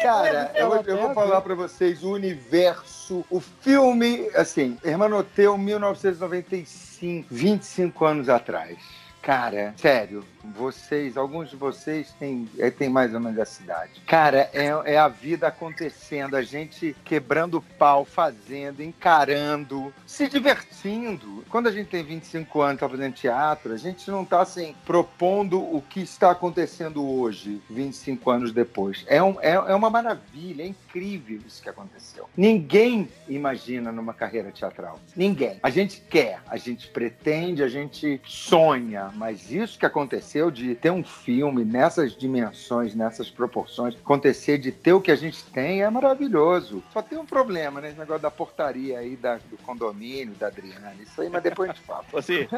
Cara, 0.00 0.50
eu, 0.54 0.66
vou- 0.68 0.82
eu 0.86 0.96
vou 0.98 1.14
falar 1.14 1.40
pra 1.42 1.54
vocês 1.54 2.02
o 2.02 2.12
universo, 2.12 3.24
o 3.30 3.38
filme, 3.40 4.28
assim, 4.34 4.76
Hermanoteu 4.84 5.56
1995, 5.56 7.28
25 7.30 8.04
anos 8.04 8.28
atrás. 8.28 8.76
Cara, 9.20 9.72
sério, 9.76 10.24
vocês, 10.44 11.16
alguns 11.16 11.50
de 11.50 11.56
vocês 11.56 12.12
têm, 12.18 12.48
é, 12.58 12.70
têm 12.70 12.88
mais 12.88 13.14
ou 13.14 13.20
menos 13.20 13.38
essa 13.38 13.62
idade. 13.62 14.00
Cara, 14.06 14.50
é, 14.52 14.94
é 14.94 14.98
a 14.98 15.08
vida 15.08 15.46
acontecendo, 15.46 16.34
a 16.34 16.42
gente 16.42 16.96
quebrando 17.04 17.60
pau, 17.78 18.04
fazendo, 18.04 18.82
encarando, 18.82 19.92
se 20.06 20.28
divertindo. 20.28 21.44
Quando 21.48 21.68
a 21.68 21.72
gente 21.72 21.88
tem 21.88 22.02
25 22.02 22.60
anos 22.60 22.76
e 22.76 22.80
tá 22.80 22.88
fazendo 22.88 23.12
teatro, 23.14 23.72
a 23.72 23.76
gente 23.76 24.10
não 24.10 24.24
tá 24.24 24.42
assim, 24.42 24.74
propondo 24.84 25.60
o 25.60 25.82
que 25.82 26.00
está 26.00 26.30
acontecendo 26.30 27.08
hoje, 27.08 27.60
25 27.70 28.30
anos 28.30 28.52
depois. 28.52 29.04
É, 29.06 29.22
um, 29.22 29.40
é, 29.40 29.52
é 29.52 29.74
uma 29.74 29.90
maravilha, 29.90 30.62
é 30.62 30.66
incrível 30.66 31.40
isso 31.46 31.62
que 31.62 31.68
aconteceu. 31.68 32.28
Ninguém 32.36 33.08
imagina 33.28 33.92
numa 33.92 34.14
carreira 34.14 34.50
teatral. 34.50 34.98
Ninguém. 35.16 35.58
A 35.62 35.70
gente 35.70 36.00
quer, 36.00 36.40
a 36.48 36.56
gente 36.56 36.88
pretende, 36.88 37.62
a 37.62 37.68
gente 37.68 38.20
sonha, 38.24 39.10
mas 39.14 39.50
isso 39.50 39.78
que 39.78 39.86
aconteceu 39.86 40.31
de 40.50 40.74
ter 40.74 40.90
um 40.90 41.04
filme 41.04 41.64
nessas 41.64 42.16
dimensões, 42.16 42.94
nessas 42.94 43.28
proporções, 43.30 43.94
acontecer 43.94 44.58
de 44.58 44.72
ter 44.72 44.92
o 44.92 45.00
que 45.00 45.10
a 45.10 45.16
gente 45.16 45.44
tem 45.44 45.82
é 45.82 45.90
maravilhoso. 45.90 46.82
Só 46.92 47.02
tem 47.02 47.18
um 47.18 47.26
problema, 47.26 47.80
né? 47.80 47.88
Esse 47.88 47.98
negócio 47.98 48.22
da 48.22 48.30
portaria 48.30 48.98
aí 48.98 49.16
da- 49.16 49.36
do 49.36 49.56
condomínio, 49.58 50.34
da 50.34 50.46
Adriana. 50.48 50.94
Isso 51.00 51.20
aí, 51.20 51.28
mas 51.28 51.42
depois 51.42 51.70
a 51.70 51.72
gente 51.74 51.84
fala. 51.84 52.04
Você, 52.12 52.48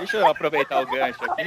deixa 0.00 0.16
eu 0.18 0.26
aproveitar 0.28 0.80
o 0.82 0.86
gancho 0.86 1.18
aqui. 1.24 1.44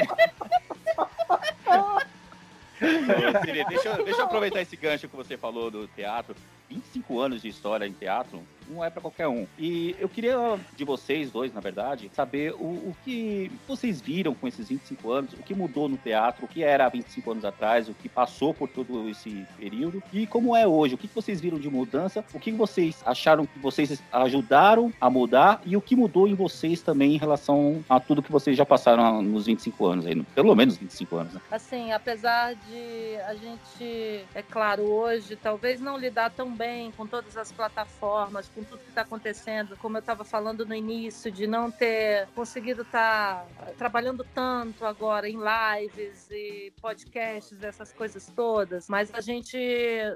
Deixa, 3.69 3.89
eu- 3.89 4.03
deixa 4.03 4.21
eu 4.21 4.25
aproveitar 4.25 4.61
esse 4.61 4.75
gancho 4.75 5.07
que 5.07 5.15
você 5.15 5.37
falou 5.37 5.71
do 5.71 5.87
teatro. 5.87 6.35
25 6.69 7.19
anos 7.19 7.41
de 7.41 7.47
história 7.47 7.85
em 7.85 7.93
teatro 7.93 8.41
não 8.69 8.83
é 8.83 8.89
para 8.89 9.01
qualquer 9.01 9.27
um. 9.27 9.45
E 9.57 9.95
eu 9.99 10.09
queria 10.09 10.35
de 10.75 10.83
vocês 10.83 11.31
dois, 11.31 11.53
na 11.53 11.61
verdade, 11.61 12.09
saber 12.13 12.53
o, 12.53 12.65
o 12.65 12.95
que 13.03 13.51
vocês 13.67 14.01
viram 14.01 14.33
com 14.33 14.47
esses 14.47 14.69
25 14.69 15.11
anos, 15.11 15.33
o 15.33 15.43
que 15.43 15.53
mudou 15.53 15.87
no 15.87 15.97
teatro, 15.97 16.45
o 16.45 16.47
que 16.47 16.63
era 16.63 16.85
há 16.85 16.89
25 16.89 17.31
anos 17.31 17.45
atrás, 17.45 17.89
o 17.89 17.93
que 17.93 18.09
passou 18.09 18.53
por 18.53 18.69
todo 18.69 19.09
esse 19.09 19.45
período 19.57 20.01
e 20.11 20.25
como 20.27 20.55
é 20.55 20.67
hoje. 20.67 20.95
O 20.95 20.97
que 20.97 21.07
vocês 21.07 21.39
viram 21.39 21.59
de 21.59 21.69
mudança, 21.69 22.23
o 22.33 22.39
que 22.39 22.51
vocês 22.51 23.01
acharam 23.05 23.45
que 23.45 23.59
vocês 23.59 24.01
ajudaram 24.11 24.91
a 24.99 25.09
mudar 25.09 25.61
e 25.65 25.75
o 25.77 25.81
que 25.81 25.95
mudou 25.95 26.27
em 26.27 26.33
vocês 26.33 26.81
também 26.81 27.15
em 27.15 27.17
relação 27.17 27.83
a 27.89 27.99
tudo 27.99 28.21
que 28.21 28.31
vocês 28.31 28.57
já 28.57 28.65
passaram 28.65 29.21
nos 29.21 29.45
25 29.45 29.85
anos 29.85 30.05
aí, 30.05 30.21
pelo 30.35 30.55
menos 30.55 30.77
25 30.77 31.15
anos, 31.17 31.33
né? 31.33 31.41
Assim, 31.51 31.91
apesar 31.91 32.55
de 32.55 33.17
a 33.27 33.33
gente, 33.35 34.25
é 34.33 34.41
claro, 34.41 34.83
hoje 34.83 35.35
talvez 35.35 35.79
não 35.79 35.97
lidar 35.97 36.31
tão 36.31 36.51
bem 36.51 36.91
com 36.91 37.05
todas 37.05 37.37
as 37.37 37.51
plataformas, 37.51 38.47
com 38.55 38.63
tudo 38.63 38.79
que 38.79 38.89
está 38.89 39.01
acontecendo, 39.01 39.77
como 39.77 39.97
eu 39.97 39.99
estava 39.99 40.23
falando 40.23 40.65
no 40.65 40.73
início, 40.73 41.29
de 41.29 41.45
não 41.45 41.69
ter 41.69 42.27
conseguido 42.33 42.83
estar 42.83 43.45
trabalhando 43.77 44.25
tanto 44.33 44.85
agora 44.85 45.27
em 45.29 45.37
lives 45.37 46.27
e 46.31 46.71
podcasts, 46.81 47.61
essas 47.61 47.91
coisas 47.91 48.31
todas, 48.33 48.87
mas 48.87 49.13
a 49.13 49.19
gente, 49.19 49.57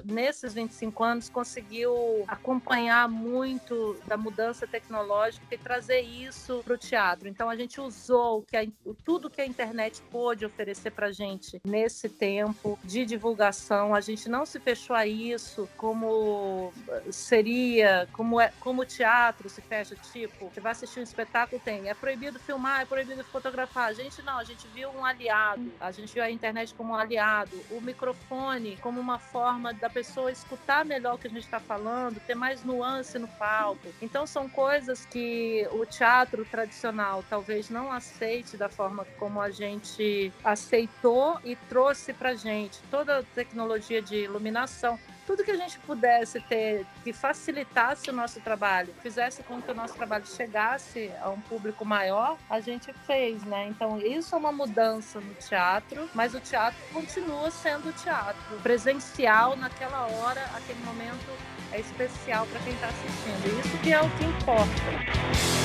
nesses 0.06 0.54
25 0.54 1.04
anos, 1.04 1.30
conseguiu 1.30 2.24
acompanhar 2.28 3.10
muito 3.10 3.98
da 4.08 4.16
mudança 4.16 4.66
tecnológica 4.66 5.46
e 5.52 5.58
trazer 5.58 6.02
isso 6.02 6.62
para 6.64 6.74
o 6.74 6.78
teatro. 6.78 7.28
Então 7.28 7.50
a 7.50 7.56
gente 7.56 7.82
usou 7.82 8.44
que 8.44 8.56
a, 8.56 8.66
tudo 9.04 9.30
que 9.30 9.42
a 9.42 9.46
internet 9.46 10.02
pôde 10.10 10.46
oferecer 10.46 10.92
para 10.92 11.12
gente 11.12 11.60
nesse 11.66 12.08
tempo 12.08 12.80
de 12.84 13.06
divulgação. 13.06 13.94
A 13.94 14.02
gente 14.02 14.30
não 14.30 14.46
se 14.46 14.60
fechou 14.60 14.96
a 14.96 15.06
isso 15.06 15.68
como 15.76 16.72
seria, 17.12 18.08
como 18.30 18.40
é, 18.40 18.54
como 18.60 18.84
o 18.84 18.86
teatro 18.86 19.50
se 19.50 19.60
fecha, 19.60 19.96
tipo, 20.14 20.50
você 20.50 20.62
vai 20.62 20.74
assistir 20.74 21.00
um 21.00 21.04
espetáculo, 21.04 21.60
tem, 21.66 21.90
é 21.90 21.96
proibido 21.96 22.38
filmar, 22.38 22.82
é 22.82 22.86
proibido 22.86 23.24
fotografar. 23.24 23.90
A 23.90 23.94
gente 23.94 24.22
não, 24.22 24.38
a 24.38 24.44
gente 24.44 24.68
viu 24.68 24.92
um 24.92 25.04
aliado, 25.04 25.72
a 25.80 25.92
gente 25.92 26.14
viu 26.14 26.22
a 26.22 26.30
internet 26.30 26.76
como 26.76 26.94
um 26.94 26.96
aliado, 26.96 27.60
o 27.72 27.82
microfone 27.82 28.78
como 28.82 29.00
uma 29.02 29.18
forma 29.18 29.74
da 29.74 29.90
pessoa 29.90 30.32
escutar 30.32 30.86
melhor 30.86 31.16
o 31.16 31.18
que 31.18 31.26
a 31.26 31.30
gente 31.32 31.44
está 31.44 31.60
falando, 31.60 32.20
ter 32.20 32.36
mais 32.36 32.64
nuance 32.64 33.18
no 33.18 33.28
palco. 33.28 33.88
Então 34.00 34.28
são 34.28 34.48
coisas 34.48 35.06
que 35.06 35.68
o 35.72 35.84
teatro 35.88 36.46
tradicional 36.46 37.24
talvez 37.28 37.68
não 37.72 37.92
aceite 37.92 38.58
da 38.58 38.70
forma 38.70 39.06
como 39.18 39.42
a 39.42 39.50
gente 39.50 40.32
aceitou 40.44 41.40
e 41.44 41.56
trouxe 41.56 42.14
pra 42.14 42.36
gente 42.36 42.78
toda 42.92 43.20
a 43.20 43.24
tecnologia 43.24 44.04
de 44.04 44.18
iluminação, 44.18 45.00
tudo 45.30 45.44
que 45.44 45.52
a 45.52 45.56
gente 45.56 45.78
pudesse 45.82 46.40
ter 46.40 46.88
que 47.04 47.14
facilitasse 47.14 48.10
o 48.10 48.14
nosso 48.14 48.42
trabalho, 48.42 48.92
fizesse 49.00 49.44
com 49.44 49.62
que 49.62 49.70
o 49.70 49.76
nosso 49.76 49.94
trabalho 49.94 50.26
chegasse 50.26 51.12
a 51.22 51.30
um 51.30 51.40
público 51.40 51.86
maior, 51.86 52.36
a 52.50 52.60
gente 52.60 52.92
fez, 53.06 53.44
né? 53.44 53.68
Então 53.68 54.02
isso 54.02 54.34
é 54.34 54.38
uma 54.40 54.52
mudança 54.52 55.20
no 55.20 55.36
teatro, 55.36 56.10
mas 56.16 56.34
o 56.34 56.40
teatro 56.40 56.80
continua 56.92 57.52
sendo 57.52 57.94
teatro. 57.94 58.42
Presencial 58.64 59.56
naquela 59.56 60.08
hora, 60.08 60.42
aquele 60.56 60.84
momento 60.84 61.30
é 61.72 61.80
especial 61.80 62.48
para 62.48 62.60
quem 62.62 62.74
está 62.74 62.88
assistindo. 62.88 63.60
Isso 63.60 63.78
que 63.84 63.94
é 63.94 64.02
o 64.02 64.10
que 64.18 64.26
importa. 64.26 65.59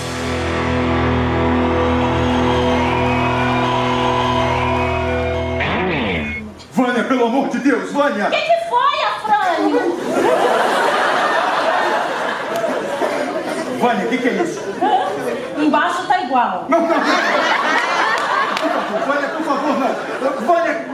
Vânia, 7.04 7.08
pelo 7.08 7.26
amor 7.26 7.48
de 7.48 7.58
Deus, 7.58 7.92
Vânia! 7.92 8.26
O 8.26 8.30
que, 8.30 8.40
que 8.40 8.68
foi, 8.68 9.02
Afrânio? 9.04 9.96
Vânia, 13.78 14.06
o 14.06 14.08
que, 14.08 14.18
que 14.18 14.28
é 14.28 14.32
isso? 14.42 14.60
Embaixo 15.58 16.06
tá 16.06 16.20
igual. 16.22 16.66
Não, 16.68 16.80
não, 16.80 16.88
não. 16.88 16.96
Por 18.60 18.70
favor, 18.70 19.00
Vânia, 19.06 19.28
por 19.28 19.42
favor, 19.44 19.78
não. 19.78 20.46
Vânia, 20.46 20.88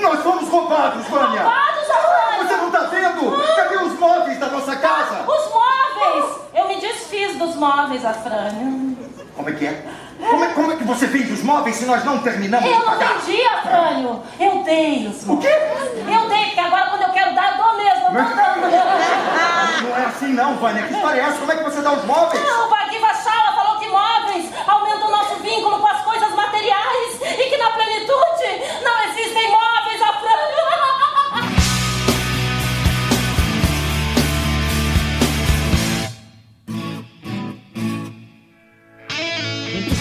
nós 0.00 0.20
fomos 0.20 0.48
roubados, 0.48 1.06
Vânia. 1.08 1.42
Roubados, 1.42 1.90
Afrânio? 1.90 2.48
Você 2.48 2.56
não 2.56 2.70
tá 2.70 2.80
vendo? 2.80 3.56
Cadê 3.56 3.76
os 3.76 3.98
móveis 3.98 4.38
da 4.38 4.46
nossa 4.46 4.76
casa? 4.76 5.24
Os 5.26 5.52
móveis! 5.52 6.38
Eu 6.54 6.68
me 6.68 6.80
desfiz 6.80 7.36
dos 7.36 7.56
móveis, 7.56 8.04
Afrânio. 8.04 8.96
Como 9.34 9.48
é 9.48 9.52
que 9.52 9.66
é? 9.66 9.84
Como 10.30 10.44
é, 10.44 10.48
como 10.48 10.72
é 10.72 10.76
que 10.76 10.84
você 10.84 11.06
vende 11.06 11.32
os 11.32 11.42
móveis 11.42 11.76
se 11.76 11.84
nós 11.86 12.04
não 12.04 12.18
terminamos 12.18 12.66
Eu 12.68 12.72
de 12.72 12.78
não 12.78 12.86
pagar? 12.86 13.18
vendi, 13.18 13.42
Afrânio. 13.42 14.22
Eu 14.38 14.62
dei 14.62 15.06
os 15.08 15.24
móveis. 15.24 15.28
O 15.28 15.36
quê? 15.38 16.12
Eu 16.12 16.28
dei, 16.28 16.44
porque 16.46 16.60
agora 16.60 16.86
quando 16.90 17.02
eu 17.02 17.10
quero 17.10 17.34
dar, 17.34 17.52
eu 17.58 17.64
dou 17.64 17.76
mesmo. 17.76 18.04
Eu 18.18 18.24
tô 18.24 18.34
dando. 18.34 19.88
Não 19.88 19.96
é 19.96 20.04
assim 20.06 20.32
não, 20.32 20.56
Vânia. 20.56 20.82
Que 20.82 20.94
história 20.94 21.20
é 21.20 21.24
essa? 21.24 21.38
Como 21.38 21.52
é 21.52 21.56
que 21.56 21.64
você 21.64 21.80
dá 21.80 21.92
os 21.92 22.04
móveis? 22.04 22.42
Não, 22.44 22.68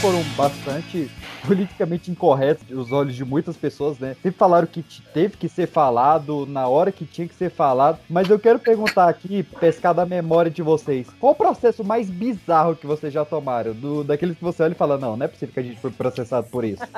foram 0.07 0.23
bastante 0.37 1.11
politicamente 1.47 2.11
incorretos 2.11 2.69
os 2.71 2.91
olhos 2.91 3.15
de 3.15 3.23
muitas 3.25 3.55
pessoas, 3.55 3.97
né? 3.99 4.15
Sempre 4.21 4.37
falaram 4.37 4.67
que 4.67 4.81
te- 4.83 5.01
teve 5.13 5.37
que 5.37 5.47
ser 5.47 5.67
falado 5.67 6.45
na 6.45 6.67
hora 6.67 6.91
que 6.91 7.05
tinha 7.05 7.27
que 7.27 7.33
ser 7.35 7.49
falado. 7.49 7.99
Mas 8.09 8.29
eu 8.29 8.37
quero 8.39 8.59
perguntar 8.59 9.07
aqui, 9.09 9.43
pescar 9.43 9.93
da 9.93 10.05
memória 10.05 10.51
de 10.51 10.61
vocês, 10.61 11.07
qual 11.19 11.31
o 11.33 11.35
processo 11.35 11.83
mais 11.83 12.09
bizarro 12.09 12.75
que 12.75 12.85
vocês 12.85 13.13
já 13.13 13.23
tomaram? 13.25 13.73
Do, 13.73 14.03
daqueles 14.03 14.37
que 14.37 14.43
você 14.43 14.63
olha 14.63 14.73
e 14.73 14.75
fala, 14.75 14.97
não, 14.97 15.15
não 15.17 15.25
é 15.25 15.27
possível 15.29 15.53
que 15.53 15.59
a 15.59 15.63
gente 15.63 15.79
foi 15.79 15.91
processado 15.91 16.47
por 16.47 16.63
isso. 16.63 16.83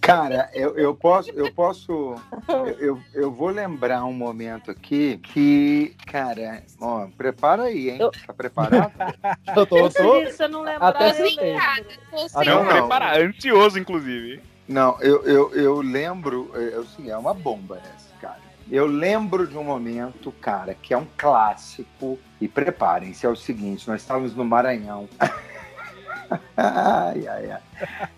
Cara, 0.00 0.50
eu, 0.52 0.76
eu 0.76 0.94
posso, 0.94 1.30
eu 1.30 1.50
posso, 1.52 2.14
eu, 2.48 2.68
eu, 2.78 3.00
eu 3.14 3.32
vou 3.32 3.48
lembrar 3.48 4.04
um 4.04 4.12
momento 4.12 4.70
aqui 4.70 5.16
que, 5.18 5.94
cara, 6.06 6.62
ó, 6.80 7.06
prepara 7.16 7.64
aí, 7.64 7.88
hein? 7.90 7.98
Tá 8.26 8.32
preparado? 8.34 8.92
Eu 9.56 9.66
tô, 9.66 9.78
eu 9.78 9.90
tô- 9.90 10.20
Se 10.26 10.32
você 10.32 10.48
não 10.48 10.62
lembrar, 10.62 10.88
Até 10.88 11.10
eu 11.20 11.24
lembro. 11.24 11.58
Ah, 12.34 12.44
Não, 12.44 12.54
não, 12.56 12.64
não. 12.64 12.70
preparar, 12.72 13.33
ansioso, 13.36 13.78
inclusive. 13.78 14.40
Não, 14.66 14.98
eu, 15.00 15.22
eu, 15.24 15.54
eu 15.54 15.80
lembro, 15.80 16.50
é, 16.54 16.76
assim, 16.78 17.10
é 17.10 17.16
uma 17.16 17.34
bomba 17.34 17.76
essa, 17.78 18.08
cara. 18.20 18.40
Eu 18.70 18.86
lembro 18.86 19.46
de 19.46 19.56
um 19.58 19.64
momento, 19.64 20.32
cara, 20.40 20.74
que 20.74 20.94
é 20.94 20.96
um 20.98 21.06
clássico, 21.18 22.18
e 22.40 22.48
preparem-se, 22.48 23.26
é 23.26 23.28
o 23.28 23.36
seguinte, 23.36 23.86
nós 23.88 24.00
estávamos 24.00 24.34
no 24.34 24.44
Maranhão. 24.44 25.06
ai, 26.56 27.26
ai, 27.28 27.50
ai. 27.50 27.60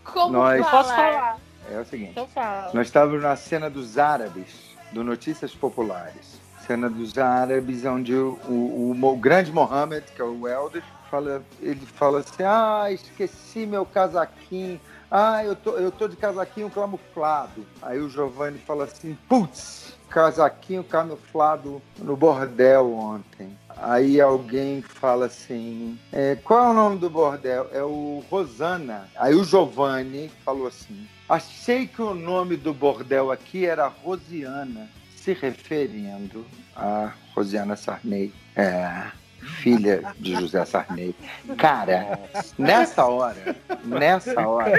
Como 0.05 0.33
Nós- 0.35 0.64
falar? 0.64 0.70
Posso 0.83 0.94
falar? 0.94 1.38
É 1.68 1.81
o 1.81 1.85
seguinte, 1.85 2.11
Então 2.12 2.29
fala. 2.29 2.70
nós 2.72 2.87
estávamos 2.87 3.20
na 3.22 3.35
cena 3.35 3.68
dos 3.68 3.98
árabes, 3.98 4.76
do 4.92 5.02
Notícias 5.02 5.52
Populares. 5.52 6.40
Cena 6.64 6.88
dos 6.88 7.18
árabes, 7.18 7.85
onde 7.85 8.14
o, 8.14 8.38
o, 8.48 8.90
o 8.90 8.94
Mo- 8.94 9.16
grande 9.16 9.50
Mohammed, 9.50 10.05
que 10.14 10.20
é 10.22 10.24
o 10.24 10.46
Elder, 10.46 10.83
fala, 11.11 11.42
ele 11.61 11.85
fala 11.87 12.20
assim, 12.20 12.42
ah, 12.44 12.87
esqueci 12.90 13.66
meu 13.66 13.85
casaquinho. 13.85 14.81
Ah, 15.11 15.45
eu 15.45 15.55
tô, 15.55 15.73
eu 15.73 15.90
tô 15.90 16.09
de 16.09 16.16
casaquinho 16.16 16.71
camuflado. 16.71 17.64
Aí 17.81 17.99
o 17.99 18.09
Giovanni 18.09 18.59
fala 18.59 18.85
assim, 18.85 19.16
putz, 19.29 19.95
casaquinho 20.09 20.83
camuflado 20.83 21.81
no 21.99 22.16
bordel 22.16 22.92
ontem. 22.95 23.57
Aí 23.77 24.21
alguém 24.21 24.83
fala 24.83 25.27
assim, 25.27 25.99
é, 26.12 26.37
qual 26.37 26.69
é 26.69 26.71
o 26.71 26.75
nome 26.75 26.99
do 26.99 27.11
bordel? 27.11 27.69
É 27.73 27.83
o 27.83 28.25
Rosana. 28.31 29.09
Aí 29.16 29.35
o 29.35 29.45
Giovanni 29.45 30.31
falou 30.45 30.66
assim, 30.66 31.07
achei 31.29 31.87
que 31.87 32.01
o 32.01 32.14
nome 32.14 32.57
do 32.57 32.73
bordel 32.73 33.31
aqui 33.31 33.66
era 33.66 33.87
Rosiana, 33.87 34.88
se 35.14 35.33
referindo 35.35 36.47
a 36.75 37.12
Rosiana 37.35 37.77
Sarney. 37.77 38.33
É, 38.55 39.11
filha 39.46 40.02
de 40.18 40.35
José 40.35 40.64
Sarney. 40.64 41.14
Cara, 41.56 42.18
nessa 42.59 43.04
hora, 43.06 43.56
nessa 43.85 44.46
hora, 44.46 44.72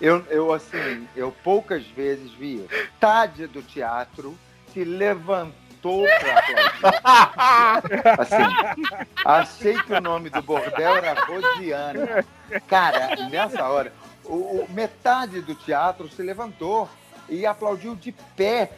eu, 0.00 0.24
eu 0.30 0.52
assim, 0.52 1.06
eu 1.16 1.32
poucas 1.42 1.84
vezes 1.88 2.30
vi. 2.32 2.64
Tádia 3.00 3.48
do 3.48 3.62
teatro 3.62 4.38
se 4.72 4.84
levantou 4.84 6.04
pra 6.04 6.38
aplaudir. 6.38 8.18
Assim, 8.18 8.82
achei 9.24 9.74
que 9.82 9.92
o 9.92 10.00
nome 10.00 10.30
do 10.30 10.42
bordel 10.42 10.96
era 10.96 11.14
Rosiana. 11.24 12.24
Cara, 12.68 13.16
nessa 13.28 13.66
hora, 13.68 13.92
o, 14.24 14.34
o- 14.34 14.66
metade 14.70 15.40
do 15.40 15.54
teatro 15.54 16.08
se 16.08 16.22
levantou 16.22 16.88
e 17.28 17.44
aplaudiu 17.46 17.94
de 17.94 18.12
pé 18.36 18.70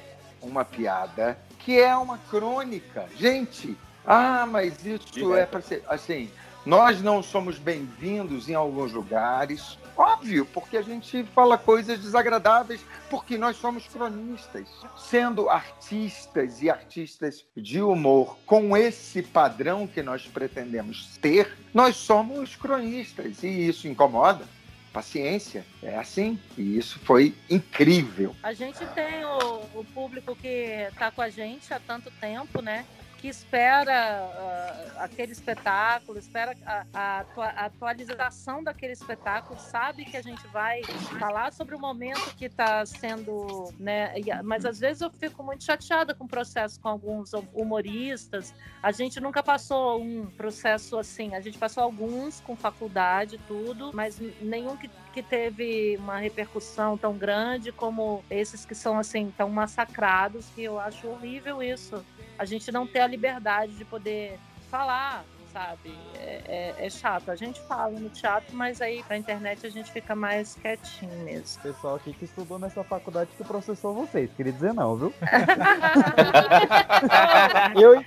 uma 0.43 0.65
piada 0.65 1.39
que 1.61 1.81
é 1.81 1.97
uma 1.97 2.19
crônica. 2.31 3.07
Gente, 3.17 3.77
ah, 4.07 4.47
mas 4.47 4.87
isso 4.87 5.35
é 5.35 5.45
para 5.45 5.61
ser 5.61 5.83
assim. 5.89 6.31
Nós 6.65 7.03
não 7.03 7.23
somos 7.23 7.59
bem-vindos 7.59 8.49
em 8.49 8.55
alguns 8.55 8.93
lugares. 8.93 9.77
Óbvio, 9.97 10.45
porque 10.47 10.77
a 10.77 10.83
gente 10.83 11.25
fala 11.35 11.57
coisas 11.57 11.99
desagradáveis, 11.99 12.81
porque 13.09 13.37
nós 13.39 13.57
somos 13.57 13.87
cronistas. 13.89 14.69
Sendo 14.97 15.49
artistas 15.49 16.63
e 16.63 16.71
artistas 16.71 17.45
de 17.57 17.81
humor 17.81 18.37
com 18.47 18.77
esse 18.77 19.23
padrão 19.23 19.87
que 19.87 20.03
nós 20.03 20.27
pretendemos 20.27 21.17
ter, 21.21 21.57
nós 21.75 21.97
somos 21.97 22.55
cronistas. 22.55 23.43
E 23.43 23.69
isso 23.69 23.89
incomoda. 23.89 24.45
Paciência, 24.93 25.65
é 25.83 25.97
assim. 25.97 26.39
E 26.57 26.79
isso 26.79 26.99
foi 27.01 27.35
incrível. 27.51 28.35
A 28.43 28.53
gente 28.53 28.85
tem 28.87 29.25
o, 29.25 29.81
o 29.81 29.85
público 29.95 30.37
que 30.37 30.49
está 30.91 31.11
com 31.11 31.23
a 31.23 31.29
gente 31.29 31.73
há 31.73 31.81
tanto 31.81 32.11
tempo, 32.21 32.63
né? 32.63 32.85
Que 33.27 33.31
espera 33.31 33.93
ah, 33.93 35.03
aquele 35.03 35.33
espetáculo, 35.33 36.17
espera 36.17 36.57
a, 36.65 36.87
a 36.95 37.27
a 37.37 37.65
atualização 37.65 38.63
daquele 38.63 38.93
espetáculo, 38.93 39.59
sabe 39.59 40.05
que 40.05 40.17
a 40.17 40.23
gente 40.23 40.47
vai 40.47 40.81
falar 41.19 41.53
sobre 41.53 41.75
o 41.75 41.79
momento 41.81 42.37
que 42.37 42.45
está 42.45 42.87
sendo, 42.87 43.75
né? 43.81 44.15
Mas 44.45 44.65
às 44.65 44.79
vezes 44.79 45.03
eu 45.03 45.11
fico 45.11 45.43
muito 45.43 45.65
chateada 45.65 46.15
com 46.15 46.23
o 46.23 46.29
processo 46.29 46.79
com 46.79 46.89
alguns 46.89 47.33
humoristas. 47.53 48.55
A 48.81 48.93
gente 48.93 49.19
nunca 49.19 49.43
passou 49.43 50.01
um 50.01 50.27
processo 50.27 50.97
assim, 50.97 51.35
a 51.35 51.41
gente 51.41 51.59
passou 51.59 51.83
alguns 51.83 52.41
com 52.43 52.55
faculdade, 52.55 53.41
tudo, 53.49 53.91
mas 53.93 54.21
nenhum 54.41 54.77
que, 54.77 54.89
que 55.17 55.23
teve 55.23 55.97
uma 55.97 56.19
repercussão 56.19 56.99
tão 56.99 57.17
grande 57.17 57.73
como 57.73 58.23
esses 58.29 58.67
que 58.67 58.75
são 58.75 58.99
assim 58.99 59.33
tão 59.35 59.49
massacrados, 59.49 60.51
que 60.55 60.63
eu 60.63 60.79
acho 60.79 61.09
horrível 61.09 61.63
isso. 61.63 62.05
A 62.39 62.45
gente 62.45 62.71
não 62.71 62.87
ter 62.87 63.01
a 63.01 63.07
liberdade 63.07 63.73
de 63.77 63.85
poder 63.87 64.39
falar, 64.71 65.25
sabe? 65.57 65.99
É, 66.19 66.75
é- 66.79 66.87
é 66.87 66.91
chato. 66.91 67.31
A 67.31 67.35
gente 67.35 67.59
fala 67.63 67.99
no 67.99 68.11
teatro, 68.11 68.55
mas 68.55 68.83
aí 68.83 69.03
pra 69.05 69.17
internet 69.17 69.67
a 69.67 69.71
gente 69.71 69.91
fica 69.91 70.15
mais 70.15 70.55
quietinho 70.57 71.17
mesmo. 71.25 71.63
Pessoal 71.63 71.95
aqui 71.97 72.13
que 72.13 72.27
estudou 72.27 72.59
nessa 72.59 72.85
faculdade 72.85 73.31
que 73.39 73.43
processou 73.43 73.95
vocês. 73.95 74.29
Queria 74.37 74.53
dizer 74.53 74.75
não, 74.75 74.95
viu? 74.97 75.15
eu, 77.75 77.95
eu 77.95 78.05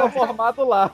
sou 0.00 0.10
formado 0.10 0.64
lá. 0.66 0.90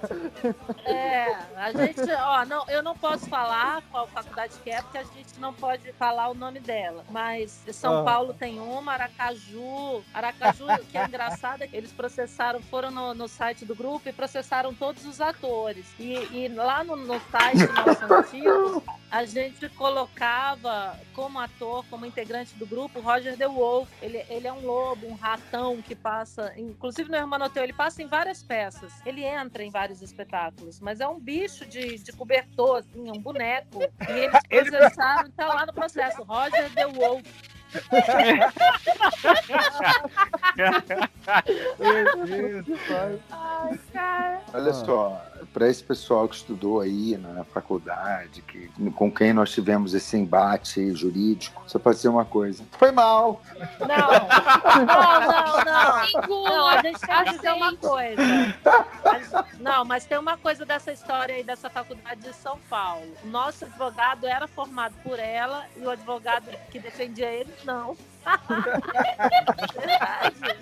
É, 0.85 1.37
a 1.57 1.71
gente, 1.71 2.01
ó, 2.19 2.45
não, 2.45 2.69
eu 2.69 2.83
não 2.83 2.97
posso 2.97 3.29
falar 3.29 3.81
qual 3.93 4.09
faculdade 4.09 4.55
que 4.65 4.71
é, 4.71 4.83
porque 4.83 4.99
a 4.99 5.05
gente 5.05 5.39
não 5.39 5.55
pode 5.55 5.93
falar 5.93 6.31
o 6.31 6.35
nome 6.35 6.59
dela. 6.59 7.05
Mas 7.11 7.63
São 7.73 8.01
Ah. 8.01 8.05
Paulo 8.05 8.35
tem 8.35 8.59
uma, 8.59 8.95
Aracaju. 8.95 10.03
Aracaju, 10.13 10.67
que 10.91 10.99
é 10.99 11.05
engraçado, 11.05 11.63
é 11.63 11.69
que 11.69 11.77
eles 11.77 11.93
processaram, 11.93 12.61
foram 12.63 12.91
no, 12.91 13.15
no 13.15 13.29
site 13.29 13.65
do 13.65 13.77
grupo 13.77 14.09
e 14.09 14.13
processaram 14.13 14.75
todos 14.75 15.07
os 15.07 15.12
os 15.12 15.20
atores. 15.20 15.87
E, 15.98 16.14
e 16.33 16.48
lá 16.48 16.83
no, 16.83 16.96
no 16.96 17.20
site 17.31 17.59
nosso 17.72 18.12
antigo, 18.14 18.83
a 19.11 19.25
gente 19.25 19.68
colocava 19.70 20.98
como 21.14 21.38
ator, 21.38 21.85
como 21.90 22.07
integrante 22.07 22.55
do 22.57 22.66
grupo, 22.66 23.01
Roger 23.01 23.37
The 23.37 23.46
Wolf. 23.46 23.88
Ele, 24.01 24.25
ele 24.29 24.46
é 24.48 24.53
um 24.53 24.64
lobo, 24.64 25.07
um 25.07 25.14
ratão 25.14 25.81
que 25.83 25.94
passa, 25.94 26.53
inclusive 26.57 27.11
no 27.11 27.16
Hermanoteu, 27.16 27.62
ele 27.62 27.72
passa 27.75 28.03
em 28.03 28.07
várias 28.07 28.42
peças. 28.42 28.92
Ele 29.05 29.22
entra 29.22 29.62
em 29.62 29.70
vários 29.70 30.01
espetáculos, 30.03 30.81
mas 30.81 31.01
é 31.01 31.07
um 31.07 31.20
bicho 31.20 31.66
de, 31.66 31.98
de 31.98 32.12
cobertor, 32.12 32.79
assim, 32.79 33.11
um 33.11 33.20
boneco. 33.20 33.81
E 34.09 34.12
eles 34.12 34.40
Ele- 34.51 34.70
processaram, 34.70 35.31
tá 35.31 35.46
lá 35.46 35.66
no 35.66 35.72
processo, 35.72 36.22
Roger 36.22 36.70
The 36.75 36.87
Wolf. 36.87 37.22
Meu 41.79 42.63
Deus, 42.63 42.81
pai. 42.89 43.19
Ai, 43.31 43.81
cara. 43.93 44.41
Olha 44.53 44.73
só, 44.73 45.23
para 45.53 45.69
esse 45.69 45.83
pessoal 45.83 46.29
que 46.29 46.37
estudou 46.37 46.81
aí 46.81 47.17
na 47.17 47.45
faculdade, 47.45 48.43
que, 48.43 48.69
com 48.95 49.11
quem 49.11 49.33
nós 49.33 49.51
tivemos 49.51 49.95
esse 49.95 50.17
embate 50.17 50.95
jurídico, 50.95 51.63
só 51.67 51.79
pode 51.79 51.97
dizer 51.97 52.09
uma 52.09 52.25
coisa. 52.25 52.65
Foi 52.73 52.91
mal! 52.91 53.41
Não, 53.81 53.87
não, 54.87 55.21
não, 55.21 55.65
não. 55.65 56.07
Segura. 56.07 56.51
Não, 56.51 56.69
a 56.69 56.83
gente 56.83 57.01
tem 57.01 57.25
que 57.25 57.31
dizer 57.37 57.53
uma 57.53 57.77
coisa. 57.77 58.23
Não, 59.62 59.85
mas 59.85 60.05
tem 60.05 60.18
uma 60.18 60.37
coisa 60.37 60.66
dessa 60.66 60.90
história 60.92 61.37
aí 61.37 61.44
dessa 61.44 61.70
faculdade 61.70 62.20
de 62.20 62.35
São 62.35 62.59
Paulo. 62.68 63.07
O 63.22 63.29
nosso 63.29 63.64
advogado 63.64 64.27
era 64.27 64.48
formado 64.48 64.94
por 65.05 65.18
ela 65.18 65.64
e 65.77 65.81
o 65.81 65.90
advogado 65.90 66.46
que 66.70 66.81
defendia 66.81 67.31
ele, 67.31 67.53
não. 67.64 67.96
Verdade. 69.79 70.57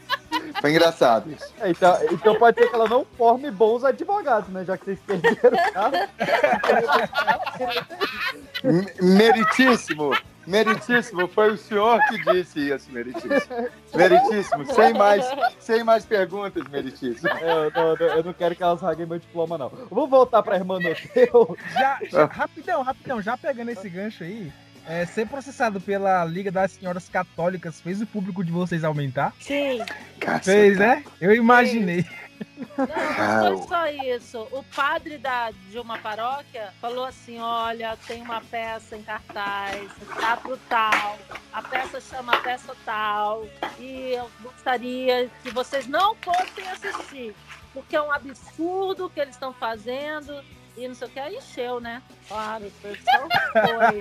Foi 0.61 0.71
engraçado 0.71 1.33
isso. 1.33 1.53
É, 1.61 1.71
Então, 1.71 1.99
então 2.13 2.39
pode 2.39 2.61
ser 2.61 2.69
que 2.69 2.75
ela 2.75 2.89
não 2.89 3.05
forme 3.17 3.51
bons 3.51 3.85
advogados, 3.85 4.51
né? 4.51 4.65
Já 4.65 4.77
que 4.77 4.85
vocês 4.85 5.01
perderam 5.01 5.57
o 5.57 5.73
carro. 5.73 5.93
Meritíssimo! 9.01 10.13
Meritíssimo, 10.51 11.29
foi 11.29 11.53
o 11.53 11.57
senhor 11.57 12.01
que 12.09 12.33
disse 12.33 12.59
isso, 12.71 12.91
meritíssimo. 12.93 13.69
Meritíssimo, 13.95 14.67
sem 14.75 14.93
mais, 14.95 15.25
sem 15.59 15.85
mais 15.85 16.05
perguntas, 16.05 16.63
meritíssimo. 16.69 17.29
É, 17.29 17.67
eu, 17.67 17.71
não, 17.71 18.07
eu 18.17 18.25
não 18.25 18.33
quero 18.33 18.57
que 18.57 18.63
elas 18.63 18.81
raguem 18.83 19.07
meu 19.07 19.19
diploma, 19.19 19.57
não. 19.57 19.69
Vamos 19.91 20.11
voltar 20.11 20.43
pra 20.43 20.57
irmã 20.57 20.79
Noteu. 20.81 21.57
Já, 21.73 21.99
já- 22.11 22.25
rapidão, 22.27 22.83
rapidão, 22.83 23.23
já 23.23 23.37
pegando 23.37 23.71
esse 23.71 23.89
gancho 23.89 24.25
aí, 24.25 24.53
é, 24.89 25.07
ser 25.07 25.27
processado 25.29 25.81
pela 25.81 26.25
Liga 26.25 26.51
das 26.51 26.73
Senhoras 26.73 27.09
Católicas 27.09 27.81
fez 27.81 28.01
o 28.01 28.07
público 28.07 28.43
de 28.45 28.51
vocês 28.51 28.83
aumentar? 28.83 29.33
Sim. 29.41 29.81
Fez, 30.43 30.77
né? 30.79 31.05
Eu 31.21 31.33
imaginei. 31.35 32.05
Não, 32.77 33.51
não 33.51 33.59
foi 33.59 33.69
só 33.69 33.87
isso. 33.89 34.49
O 34.51 34.63
padre 34.75 35.19
da, 35.19 35.51
de 35.51 35.79
uma 35.79 35.99
paróquia 35.99 36.73
falou 36.81 37.05
assim: 37.05 37.39
olha, 37.39 37.97
tem 38.07 38.23
uma 38.23 38.41
peça 38.41 38.97
em 38.97 39.03
cartaz, 39.03 39.91
tá 40.19 40.37
pro 40.37 40.57
tal. 40.69 41.19
A 41.53 41.63
peça 41.63 42.01
chama 42.01 42.37
peça 42.39 42.75
tal. 42.85 43.47
E 43.79 44.13
eu 44.13 44.31
gostaria 44.41 45.31
que 45.43 45.51
vocês 45.51 45.87
não 45.87 46.15
fossem 46.17 46.69
assistir. 46.69 47.35
Porque 47.73 47.95
é 47.95 48.03
um 48.03 48.13
absurdo 48.13 49.07
o 49.07 49.11
que 49.11 49.21
eles 49.21 49.35
estão 49.35 49.53
fazendo. 49.53 50.43
E 50.77 50.87
não 50.89 50.95
sei 50.95 51.09
o 51.09 51.11
que, 51.11 51.19
aí 51.19 51.37
encheu, 51.37 51.81
né? 51.81 52.03
Claro, 52.29 52.67
o 52.67 52.71
pessoal 52.71 53.29
foi. 53.53 54.01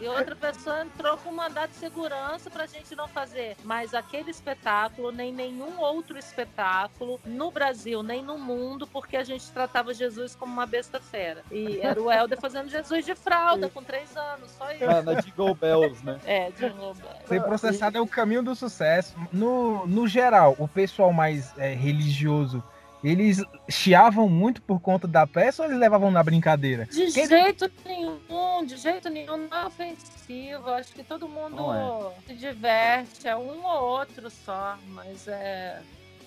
e 0.00 0.08
outra 0.08 0.34
pessoa 0.34 0.82
entrou 0.82 1.16
com 1.18 1.32
mandato 1.32 1.70
de 1.70 1.76
segurança 1.76 2.50
pra 2.50 2.66
gente 2.66 2.94
não 2.96 3.06
fazer 3.06 3.56
mais 3.64 3.94
aquele 3.94 4.30
espetáculo, 4.30 5.12
nem 5.12 5.32
nenhum 5.32 5.78
outro 5.78 6.18
espetáculo 6.18 7.20
no 7.24 7.50
Brasil, 7.50 8.02
nem 8.02 8.22
no 8.22 8.38
mundo, 8.38 8.86
porque 8.86 9.16
a 9.16 9.24
gente 9.24 9.50
tratava 9.52 9.92
Jesus 9.92 10.34
como 10.34 10.52
uma 10.52 10.66
besta 10.66 11.00
fera. 11.00 11.42
E 11.50 11.78
era 11.80 12.00
o 12.00 12.10
Helder 12.10 12.40
fazendo 12.40 12.68
Jesus 12.68 13.04
de 13.04 13.14
fralda 13.14 13.68
com 13.68 13.82
três 13.82 14.16
anos, 14.16 14.50
só 14.52 14.70
isso. 14.72 14.84
Na, 14.84 15.02
na 15.02 15.20
Jingle 15.20 15.54
Bells, 15.54 16.04
né? 16.04 16.18
É, 16.24 16.50
de 16.50 16.68
novo. 16.70 17.00
Ser 17.26 17.42
processado 17.42 17.98
é 17.98 18.00
o 18.00 18.06
caminho 18.06 18.42
do 18.42 18.54
sucesso. 18.54 19.14
No, 19.32 19.86
no 19.86 20.08
geral, 20.08 20.56
o 20.58 20.66
pessoal 20.66 21.12
mais 21.12 21.56
é, 21.58 21.74
religioso, 21.74 22.62
eles 23.02 23.42
chiavam 23.68 24.28
muito 24.28 24.60
por 24.62 24.80
conta 24.80 25.06
da 25.08 25.26
peça 25.26 25.62
ou 25.62 25.68
eles 25.68 25.78
levavam 25.80 26.10
na 26.10 26.22
brincadeira? 26.22 26.86
De 26.86 27.10
Quem- 27.12 27.26
jeito 27.28 27.70
nenhum, 27.84 28.64
de 28.66 28.76
jeito 28.76 29.08
nenhum, 29.08 29.36
não 29.48 29.58
é 29.58 29.66
ofensivo. 29.66 30.70
Acho 30.70 30.92
que 30.92 31.02
todo 31.02 31.28
mundo 31.28 31.56
Não 31.56 32.12
se 32.26 32.34
diverte, 32.34 33.26
é 33.26 33.36
um 33.36 33.64
ou 33.64 33.82
outro 33.82 34.28
só, 34.30 34.76
mas 34.88 35.26
é. 35.28 35.80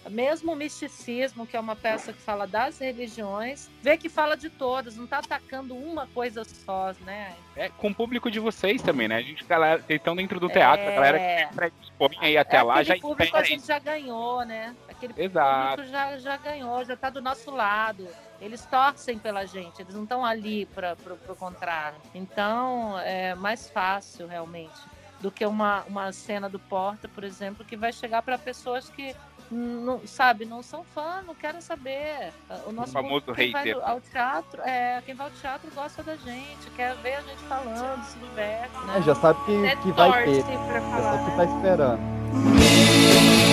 Mesmo 0.10 0.52
o 0.52 0.56
misticismo, 0.58 1.48
que 1.48 1.56
é 1.56 1.60
uma 1.62 1.78
peça 1.78 2.12
que 2.12 2.20
fala 2.20 2.46
das 2.46 2.78
religiões, 2.78 3.70
vê 3.82 3.96
que 3.96 4.10
fala 4.10 4.36
de 4.36 4.50
todas, 4.50 4.98
não 4.98 5.08
tá 5.08 5.20
atacando 5.20 5.74
uma 5.74 6.08
coisa 6.08 6.44
só, 6.44 6.94
né? 7.06 7.32
É 7.56 7.70
com 7.70 7.88
o 7.88 7.96
público 7.96 8.30
de 8.30 8.38
vocês 8.38 8.82
também, 8.82 9.08
né? 9.08 9.16
A 9.16 9.22
gente, 9.22 9.46
galera, 9.46 9.82
vocês 9.82 9.98
estão 10.02 10.14
dentro 10.14 10.42
do 10.42 10.50
teatro, 10.50 10.86
a 10.86 10.92
galera 10.92 11.18
É. 11.18 11.46
que 11.46 11.56
predispõe 11.56 12.18
aí 12.20 12.36
até 12.38 12.58
é 12.58 12.64
lá 12.64 12.84
já 12.84 12.98
público 13.00 13.38
a 13.38 13.44
gente 13.44 13.66
já 13.66 13.80
ganhou, 13.80 14.44
né? 14.44 14.76
Aquele 15.06 15.26
Exato. 15.26 15.70
público 15.70 15.92
já, 15.92 16.18
já 16.18 16.38
ganhou, 16.38 16.86
já 16.86 16.96
tá 16.96 17.10
do 17.10 17.22
nosso 17.22 17.52
lado. 17.52 18.08
Eles 18.39 18.66
torcem 18.66 19.18
pela 19.18 19.46
gente, 19.46 19.82
eles 19.82 19.96
não 19.96 20.04
estão 20.04 20.26
ali 20.26 20.66
para 20.68 20.96
pro, 20.96 21.16
pro 21.18 21.36
contrário. 21.36 21.98
Então 22.13 22.98
é 23.00 23.36
mais 23.36 23.70
fácil 23.70 24.28
realmente 24.28 24.80
do 25.20 25.32
que 25.32 25.46
uma, 25.46 25.84
uma 25.88 26.12
cena 26.12 26.50
do 26.50 26.60
Porta, 26.60 27.08
por 27.08 27.24
exemplo, 27.24 27.63
que 27.63 27.78
vai 27.78 27.94
chegar 27.94 28.22
para 28.22 28.38
pessoas 28.38 28.89
que 28.89 29.16
não, 29.50 30.02
sabe, 30.06 30.46
não 30.46 30.62
são 30.62 30.84
fã, 30.84 31.22
não 31.26 31.34
querem 31.36 31.62
saber. 31.62 32.34
O 32.66 32.72
nosso 32.72 32.92
famoso 32.92 33.26
público, 33.26 33.36
quem 33.36 33.52
vai 33.52 33.63
hater. 33.63 33.89
ao 33.89 34.02
teatro, 34.02 34.62
é, 34.63 35.02
quem 35.06 35.16
vai 35.16 35.28
ao 35.28 35.34
teatro 35.34 35.70
gosta 35.74 36.04
da 36.04 36.16
gente, 36.18 36.70
quer 36.76 36.96
ver 36.98 37.16
a 37.16 37.22
gente 37.22 37.42
falando, 37.44 38.04
se 38.04 38.18
diverte. 38.20 38.78
Né? 38.86 38.98
É, 38.98 39.02
já 39.02 39.16
sabe 39.16 39.46
que, 39.46 39.66
É 39.66 39.76
que 39.78 39.92
vai 39.92 40.26
ter. 40.26 40.42
Já 40.42 41.02
sabe 41.02 41.24
que 41.24 41.32
né? 41.32 41.38
tá 41.38 41.46
esperando. 41.46 43.53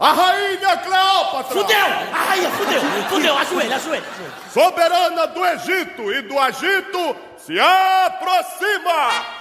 A 0.00 0.12
rainha 0.12 0.76
Cleópatra! 0.76 1.54
Fudeu! 1.54 1.86
A 2.12 2.24
rainha, 2.28 2.50
fudeu! 2.52 2.80
Fudeu, 3.08 3.36
ajoelha, 3.36 3.76
ajoelha. 3.76 4.04
Soberana 4.52 5.26
do 5.26 5.44
Egito 5.44 6.12
e 6.12 6.22
do 6.22 6.38
Agito 6.38 7.16
se 7.36 7.58
aproxima! 7.58 9.37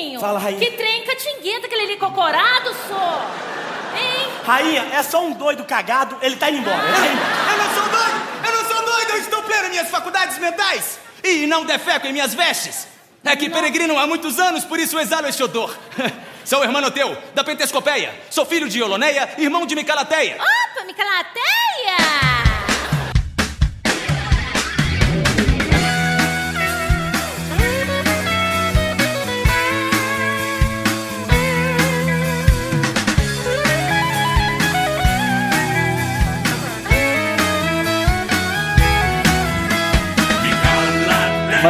Cadiquinho. 0.00 0.20
Fala, 0.20 0.38
rainha. 0.38 0.58
Que 0.58 0.70
trem 0.72 1.04
catingueta, 1.04 1.66
aquele 1.66 1.82
ali 1.82 1.96
cocorado, 1.96 2.74
só. 2.88 3.30
Hein? 3.94 4.28
Rainha, 4.44 4.88
é 4.92 5.02
só 5.02 5.24
um 5.24 5.32
doido 5.32 5.64
cagado, 5.64 6.16
ele 6.22 6.36
tá 6.36 6.48
indo 6.48 6.58
embora. 6.58 6.76
Tá 6.76 7.06
indo 7.06 7.12
embora. 7.12 7.52
Eu 7.52 7.58
não 7.58 7.74
sou 7.74 7.88
doido! 7.88 8.46
Eu 8.46 8.54
não 8.54 8.68
sou 8.68 8.86
doido! 8.86 9.10
Eu 9.10 9.18
estou 9.18 9.42
pleno 9.42 9.66
em 9.66 9.70
minhas 9.70 9.90
faculdades 9.90 10.38
mentais! 10.38 10.98
E 11.22 11.46
não 11.46 11.64
defeco 11.64 12.06
em 12.06 12.12
minhas 12.12 12.34
vestes! 12.34 12.88
É 13.24 13.36
que 13.36 13.50
peregrino 13.50 13.98
há 13.98 14.06
muitos 14.06 14.38
anos, 14.38 14.64
por 14.64 14.78
isso 14.78 14.98
exalo 14.98 15.26
este 15.26 15.42
odor. 15.42 15.76
Sou 16.42 16.64
Hermanoteu, 16.64 17.14
da 17.34 17.44
Pentescopeia. 17.44 18.18
Sou 18.30 18.46
filho 18.46 18.66
de 18.66 18.82
Oloneia, 18.82 19.28
irmão 19.36 19.66
de 19.66 19.74
Micalateia. 19.74 20.36
Opa, 20.36 20.86
Micalateia! 20.86 22.29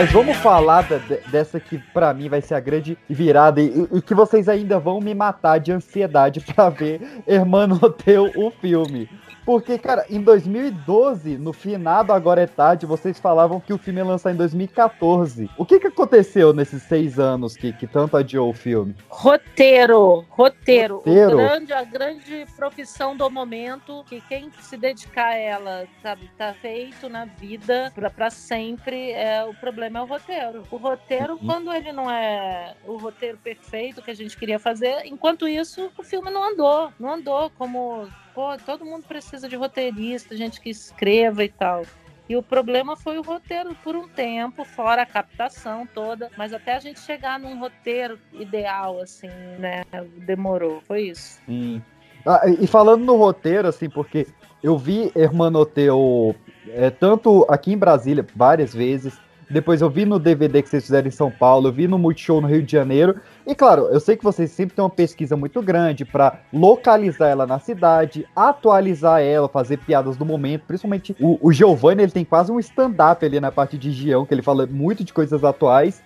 Mas 0.01 0.13
vamos 0.13 0.35
falar 0.39 0.87
dessa 1.31 1.61
que 1.61 1.77
pra 1.77 2.15
mim 2.15 2.27
vai 2.27 2.41
ser 2.41 2.55
a 2.55 2.61
grande 2.61 2.97
virada 3.07 3.61
e, 3.61 3.87
e 3.93 4.01
que 4.01 4.15
vocês 4.15 4.49
ainda 4.49 4.79
vão 4.79 4.99
me 4.99 5.15
matar 5.15 5.59
de 5.59 5.73
ansiedade 5.73 6.41
pra 6.55 6.71
ver 6.71 7.23
Hermanoteu, 7.27 8.33
o 8.35 8.51
filme. 8.51 9.11
Porque, 9.51 9.77
cara, 9.79 10.07
em 10.09 10.23
2012, 10.23 11.37
no 11.37 11.53
finado 11.53 12.13
Agora 12.13 12.41
é 12.41 12.47
Tarde, 12.47 12.87
vocês 12.87 13.19
falavam 13.19 13.59
que 13.59 13.73
o 13.73 13.79
filme 13.79 13.99
ia 13.99 14.07
lançar 14.07 14.31
em 14.33 14.37
2014. 14.37 15.51
O 15.59 15.67
que 15.67 15.81
que 15.81 15.89
aconteceu 15.89 16.53
nesses 16.53 16.85
seis 16.85 17.19
anos 17.19 17.57
que, 17.57 17.73
que 17.73 17.85
tanto 17.85 18.17
adiou 18.17 18.49
o 18.49 18.55
filme? 18.55 18.95
Roteiro, 19.09 20.25
roteiro. 20.31 20.99
Roteiro? 20.99 21.37
Grande, 21.37 21.73
a 21.73 21.83
grande 21.83 22.47
profissão 22.57 23.17
do 23.17 23.29
momento, 23.29 24.05
que 24.09 24.21
quem 24.21 24.53
se 24.61 24.77
dedicar 24.77 25.31
a 25.31 25.37
ela 25.37 25.85
tá, 26.01 26.17
tá 26.39 26.55
feito 26.55 27.09
na 27.09 27.25
vida 27.25 27.93
pra 28.15 28.31
sempre. 28.31 29.11
É, 29.11 29.45
o 29.45 29.55
problema 29.55 29.81
problema 29.91 29.99
é 29.99 30.03
o 30.03 30.07
roteiro. 30.07 30.67
O 30.71 30.77
roteiro, 30.77 31.33
Uhum. 31.35 31.47
quando 31.47 31.73
ele 31.73 31.93
não 31.93 32.11
é 32.11 32.75
o 32.87 32.97
roteiro 32.97 33.39
perfeito 33.39 34.03
que 34.03 34.11
a 34.11 34.15
gente 34.15 34.37
queria 34.37 34.59
fazer, 34.59 35.07
enquanto 35.07 35.49
isso, 35.49 35.91
o 35.99 36.03
filme 36.03 36.31
não 36.31 36.45
andou. 36.45 36.93
Não 36.99 37.15
andou 37.15 37.51
como. 37.51 38.09
Pô, 38.41 38.57
todo 38.57 38.87
mundo 38.87 39.05
precisa 39.07 39.47
de 39.47 39.55
roteirista, 39.55 40.35
gente 40.35 40.63
que 40.63 40.71
escreva 40.71 41.45
e 41.45 41.49
tal. 41.51 41.83
E 42.27 42.35
o 42.35 42.43
problema 42.43 42.97
foi 42.97 43.19
o 43.19 43.23
roteiro 43.23 43.77
por 43.85 43.95
um 43.95 44.09
tempo, 44.09 44.65
fora 44.65 45.03
a 45.03 45.07
captação 45.07 45.87
toda, 45.87 46.31
mas 46.39 46.55
até 46.55 46.75
a 46.75 46.81
gente 46.81 47.01
chegar 47.01 47.39
num 47.39 47.61
roteiro 47.61 48.19
ideal, 48.33 48.99
assim, 48.99 49.29
né? 49.59 49.83
Demorou, 50.25 50.81
foi 50.89 51.03
isso. 51.03 51.39
Sim. 51.45 51.83
Ah, 52.25 52.41
e 52.49 52.67
falando 52.67 53.05
no 53.05 53.15
roteiro, 53.15 53.69
assim, 53.69 53.91
porque 53.91 54.27
eu 54.63 54.79
vi 54.79 55.13
Hermanoteu 55.15 56.35
é, 56.69 56.89
tanto 56.89 57.45
aqui 57.47 57.75
em 57.75 57.79
Brasília 57.79 58.27
várias 58.35 58.73
vezes, 58.73 59.21
depois 59.51 59.83
eu 59.83 59.91
vi 59.91 60.05
no 60.05 60.19
DVD 60.19 60.63
que 60.63 60.69
vocês 60.69 60.85
fizeram 60.85 61.09
em 61.09 61.11
São 61.11 61.31
Paulo, 61.31 61.69
eu 61.69 61.73
vi 61.73 61.89
no 61.89 61.99
Multishow 61.99 62.41
no 62.41 62.47
Rio 62.47 62.63
de 62.63 62.71
Janeiro, 62.71 63.17
e 63.47 63.55
claro, 63.55 63.89
eu 63.91 63.99
sei 63.99 64.17
que 64.17 64.23
vocês 64.23 64.51
sempre 64.51 64.77
têm 64.77 64.83
uma 64.83 64.91
pesquisa 64.91 65.37
muito 65.37 65.61
grande 65.61 66.05
para 66.05 66.41
localizar 66.53 67.29
ela 67.29 67.47
na 67.47 67.59
cidade, 67.59 68.27
atualizar 68.35 69.21
ela, 69.21 69.49
fazer 69.49 69.79
piadas 69.79 70.17
do 70.17 70.25
momento, 70.25 70.65
principalmente 70.67 71.17
o, 71.21 71.39
o 71.41 71.53
Giovanni, 71.53 72.03
ele 72.03 72.13
tem 72.13 72.25
quase 72.25 72.53
um 72.53 72.61
stand-up 72.61 73.25
ali 73.25 73.41
na 73.41 73.51
parte 73.51 73.77
de 73.77 73.91
Gião, 73.91 74.25
que 74.25 74.33
ele 74.33 74.43
fala 74.43 74.67
muito 74.67 75.03
de 75.03 75.13
coisas 75.13 75.43
atuais, 75.43 76.03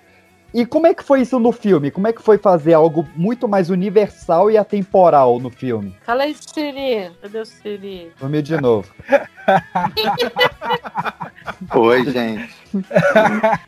e 0.54 0.64
como 0.64 0.86
é 0.86 0.94
que 0.94 1.02
foi 1.02 1.20
isso 1.20 1.38
no 1.40 1.50
filme? 1.50 1.90
Como 1.90 2.06
é 2.06 2.12
que 2.12 2.22
foi 2.22 2.38
fazer 2.38 2.74
algo 2.74 3.04
muito 3.16 3.48
mais 3.48 3.70
universal 3.70 4.48
e 4.48 4.56
atemporal 4.56 5.40
no 5.40 5.50
filme? 5.50 5.96
Fala 6.06 6.22
aí, 6.22 6.32
Siri. 6.32 7.10
Cadê 7.20 7.40
o 7.40 7.44
Siri? 7.44 8.12
Vamos 8.20 8.44
de 8.44 8.60
novo. 8.60 8.88
Oi, 11.74 12.04
gente. 12.08 12.63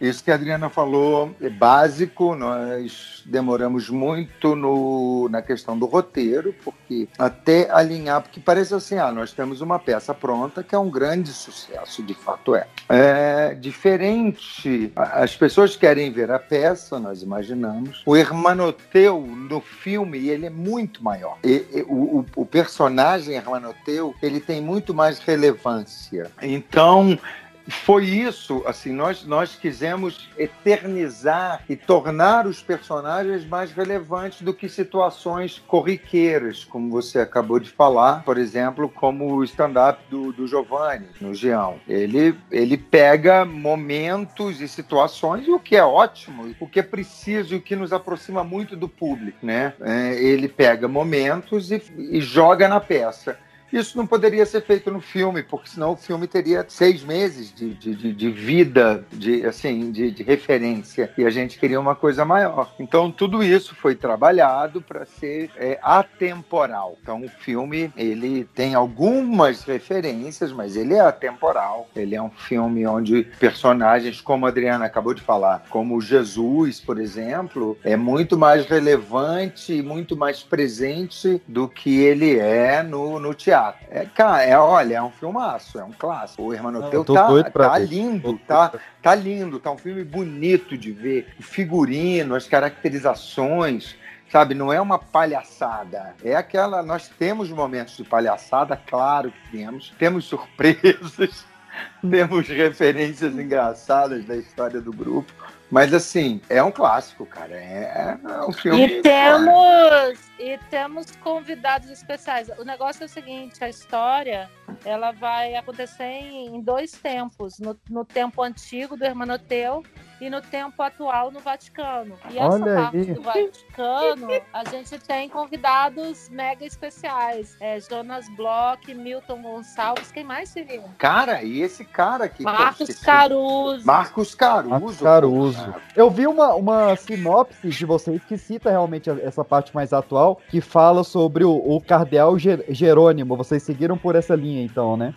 Isso 0.01 0.23
que 0.25 0.31
a 0.31 0.35
Adriana 0.35 0.69
falou 0.69 1.35
é 1.40 1.49
básico. 1.49 2.35
Nós 2.35 3.23
demoramos 3.27 3.88
muito 3.88 4.55
no, 4.55 5.29
na 5.31 5.42
questão 5.42 5.79
do 5.79 5.87
roteiro, 5.87 6.55
porque 6.64 7.09
até 7.19 7.69
alinhar, 7.71 8.23
porque 8.23 8.40
parece 8.40 8.75
assim, 8.75 8.99
ah, 8.99 9.11
nós 9.11 9.33
temos 9.33 9.61
uma 9.61 9.79
peça 9.79 10.14
pronta 10.14 10.62
que 10.62 10.75
é 10.75 10.79
um 10.79 10.90
grande 10.90 11.31
sucesso, 11.33 12.03
de 12.03 12.14
fato 12.14 12.55
é. 12.55 12.66
É 12.88 13.55
diferente. 13.55 14.92
As 14.95 15.35
pessoas 15.37 15.75
querem 15.77 16.11
ver 16.12 16.31
a 16.31 16.38
peça, 16.38 16.99
nós 17.01 17.23
imaginamos. 17.23 18.03
O 18.07 18.16
Hermanoteu 18.16 19.21
no 19.21 19.61
filme 19.61 20.29
ele 20.29 20.47
é 20.47 20.51
muito 20.51 21.03
maior. 21.03 21.37
E- 21.45 21.64
e 21.73 21.83
o, 21.88 22.19
o- 22.21 22.27
o 22.37 22.47
personagem 22.47 23.35
Hermanoteu 23.35 24.14
ele 24.23 24.40
tem 24.40 24.61
muito 24.61 24.95
mais 24.95 25.19
relevância. 25.19 26.31
Então 26.40 27.19
foi 27.68 28.05
isso, 28.05 28.62
assim, 28.66 28.92
nós, 28.92 29.24
nós 29.24 29.57
quisemos 29.57 30.29
eternizar 30.38 31.62
e 31.68 31.76
tornar 31.76 32.46
os 32.46 32.62
personagens 32.62 33.44
mais 33.44 33.72
relevantes 33.72 34.42
do 34.42 34.55
que 34.55 34.68
situações 34.68 35.62
corriqueiras, 35.66 36.64
como 36.64 36.90
você 36.90 37.18
acabou 37.18 37.59
de 37.59 37.70
falar, 37.70 38.22
por 38.24 38.38
exemplo, 38.38 38.88
como 38.88 39.35
o 39.35 39.44
stand-up 39.44 40.00
do, 40.09 40.33
do 40.33 40.46
Giovanni, 40.46 41.09
no 41.20 41.35
Geão. 41.35 41.81
Ele, 41.88 42.37
ele 42.50 42.76
pega 42.76 43.44
momentos 43.44 44.61
e 44.61 44.68
situações, 44.68 45.48
o 45.48 45.59
que 45.59 45.76
é 45.76 45.85
ótimo, 45.85 46.55
o 46.61 46.66
que 46.66 46.81
é 46.81 46.83
preciso 46.83 47.55
e 47.55 47.57
o 47.57 47.62
que 47.62 47.74
nos 47.74 47.92
aproxima 47.92 48.44
muito 48.44 48.76
do 48.76 48.88
público, 48.88 49.38
né? 49.44 49.74
É, 49.81 50.14
ele 50.14 50.48
pega 50.48 50.87
momentos 50.87 51.70
e, 51.70 51.83
e 51.98 52.20
joga 52.20 52.68
na 52.68 52.81
peça. 52.81 53.38
Isso 53.72 53.96
não 53.96 54.07
poderia 54.07 54.46
ser 54.46 54.62
feito 54.62 54.90
no 54.90 55.00
filme, 55.00 55.42
porque 55.42 55.68
senão 55.68 55.92
o 55.92 55.96
filme 55.96 56.26
teria 56.26 56.64
seis 56.68 57.02
meses 57.02 57.52
de, 57.52 57.74
de, 57.74 58.12
de, 58.12 58.31
vida, 58.31 59.05
de, 59.12 59.44
assim, 59.44 59.90
de, 59.90 60.11
de 60.11 60.22
referência, 60.22 61.12
e 61.18 61.24
a 61.24 61.31
gente 61.31 61.59
queria 61.59 61.81
uma 61.81 61.94
coisa 61.94 62.24
maior. 62.24 62.74
Então, 62.79 63.11
tudo 63.11 63.42
isso 63.42 63.74
foi 63.74 63.94
trabalhado 63.94 64.81
para 64.81 65.05
ser 65.05 65.50
é, 65.57 65.79
atemporal. 65.83 66.96
Então, 67.02 67.22
o 67.22 67.29
filme, 67.29 67.92
ele 67.96 68.44
tem 68.55 68.74
algumas 68.74 69.64
referências, 69.64 70.52
mas 70.52 70.76
ele 70.76 70.94
é 70.94 71.00
atemporal. 71.00 71.88
Ele 71.94 72.14
é 72.14 72.22
um 72.22 72.31
filme 72.31 72.87
onde 72.87 73.24
personagens, 73.38 74.20
como 74.20 74.46
a 74.46 74.48
Adriana 74.48 74.85
acabou 74.85 75.14
de 75.14 75.22
falar, 75.22 75.64
como 75.68 76.00
Jesus, 76.00 76.81
por 76.81 76.98
exemplo, 76.98 77.76
é 77.83 77.96
muito 77.96 78.38
mais 78.38 78.66
relevante 78.66 79.72
e 79.72 79.83
muito 79.83 80.16
mais 80.16 80.42
presente 80.42 81.42
do 81.46 81.68
que 81.68 82.00
ele 82.00 82.38
é 82.38 82.83
no, 82.83 83.18
no 83.18 83.35
teatro. 83.35 83.56
É, 83.90 84.07
cara, 84.07 84.42
é, 84.42 84.59
olha, 84.59 84.97
é 84.97 85.03
um 85.03 85.11
filmaço, 85.11 85.79
é 85.79 85.85
um 85.85 85.92
clássico. 85.92 86.42
O 86.42 86.55
Hermanoteu 86.55 87.05
tá, 87.05 87.29
tá 87.51 87.79
ver. 87.79 87.87
lindo, 87.87 88.38
tá, 88.47 88.73
tá 89.03 89.14
lindo, 89.14 89.59
tá 89.59 89.71
um 89.71 89.79
filme 89.79 90.05
bonito 90.05 90.77
de 90.77 90.92
ver. 90.92 91.35
O 91.38 91.42
figurino, 91.42 92.35
as 92.35 92.47
caracterizações, 92.47 93.97
sabe? 94.31 94.55
Não 94.55 94.73
é 94.73 94.81
uma 94.81 94.99
palhaçada. 94.99 96.14
É 96.23 96.35
aquela. 96.35 96.83
Nós 96.83 97.09
temos 97.09 97.51
momentos 97.51 97.97
de 97.97 98.05
palhaçada, 98.05 98.81
claro 98.87 99.31
que 99.31 99.59
temos. 99.59 99.95
Temos 99.99 100.25
surpresas, 100.25 101.45
temos 102.09 102.49
referências 102.49 103.35
engraçadas 103.35 104.25
da 104.25 104.37
história 104.37 104.81
do 104.81 104.92
grupo. 104.92 105.33
Mas 105.70 105.92
assim, 105.92 106.40
é 106.48 106.62
um 106.62 106.70
clássico, 106.70 107.26
cara. 107.26 107.55
É, 107.55 108.18
é 108.22 108.40
um 108.46 108.52
filme. 108.52 108.87
E 108.87 109.02
temos, 109.02 110.18
e 110.38 110.59
temos 110.70 111.11
convidados 111.16 111.90
especiais. 111.90 112.48
O 112.59 112.64
negócio 112.64 113.02
é 113.02 113.07
o 113.07 113.09
seguinte, 113.09 113.62
a 113.62 113.68
história 113.68 114.48
ela 114.85 115.11
vai 115.11 115.55
acontecer 115.55 116.05
em, 116.05 116.57
em 116.57 116.61
dois 116.61 116.92
tempos. 116.92 117.59
No, 117.59 117.76
no 117.90 118.05
tempo 118.05 118.42
antigo 118.42 118.96
do 118.96 119.05
Hermanoteu 119.05 119.83
e 120.20 120.31
no 120.31 120.40
tempo 120.40 120.83
atual 120.83 121.31
no 121.31 121.40
Vaticano. 121.40 122.16
E 122.31 122.38
essa 122.38 122.48
Olha 122.48 122.74
parte 122.74 122.96
aí. 122.96 123.14
do 123.14 123.22
Vaticano, 123.22 124.29
a 124.52 124.64
gente 124.64 124.98
tem 124.98 125.29
convidados 125.29 126.29
mega 126.31 126.64
especiais. 126.64 127.57
É, 127.61 127.79
Jonas 127.81 128.29
Bloch, 128.37 128.92
Milton 128.94 129.42
Gonçalves, 129.42 130.11
quem 130.11 130.24
mais 130.24 130.48
seria? 130.48 130.85
Cara, 130.98 131.42
e 131.42 131.61
esse 131.61 131.85
cara 131.85 132.24
aqui. 132.24 132.42
Marcos. 132.42 132.98
Caruso. 133.00 133.87
Marcos 133.87 134.35
Caruso. 134.35 134.70
Marcos 134.70 135.00
Caruso. 135.00 135.74
Eu 135.94 136.11
vi 136.11 136.26
uma, 136.26 136.55
uma 136.55 136.96
sinopse 136.96 137.68
de 137.68 137.85
vocês 137.85 138.22
que 138.24 138.38
cita 138.38 138.70
realmente 138.70 139.11
essa 139.11 139.44
parte 139.44 139.74
mais 139.74 139.92
atual, 139.92 140.40
que 140.48 140.61
fala 140.61 141.05
sobre 141.05 141.44
o, 141.44 141.52
o 141.52 141.81
cardeal 141.81 142.37
Jerônimo. 142.38 143.37
Vocês 143.37 143.62
seguiram 143.62 143.96
por 143.96 144.14
essa 144.14 144.35
linha, 144.35 144.62
então, 144.62 144.96
né? 144.96 145.14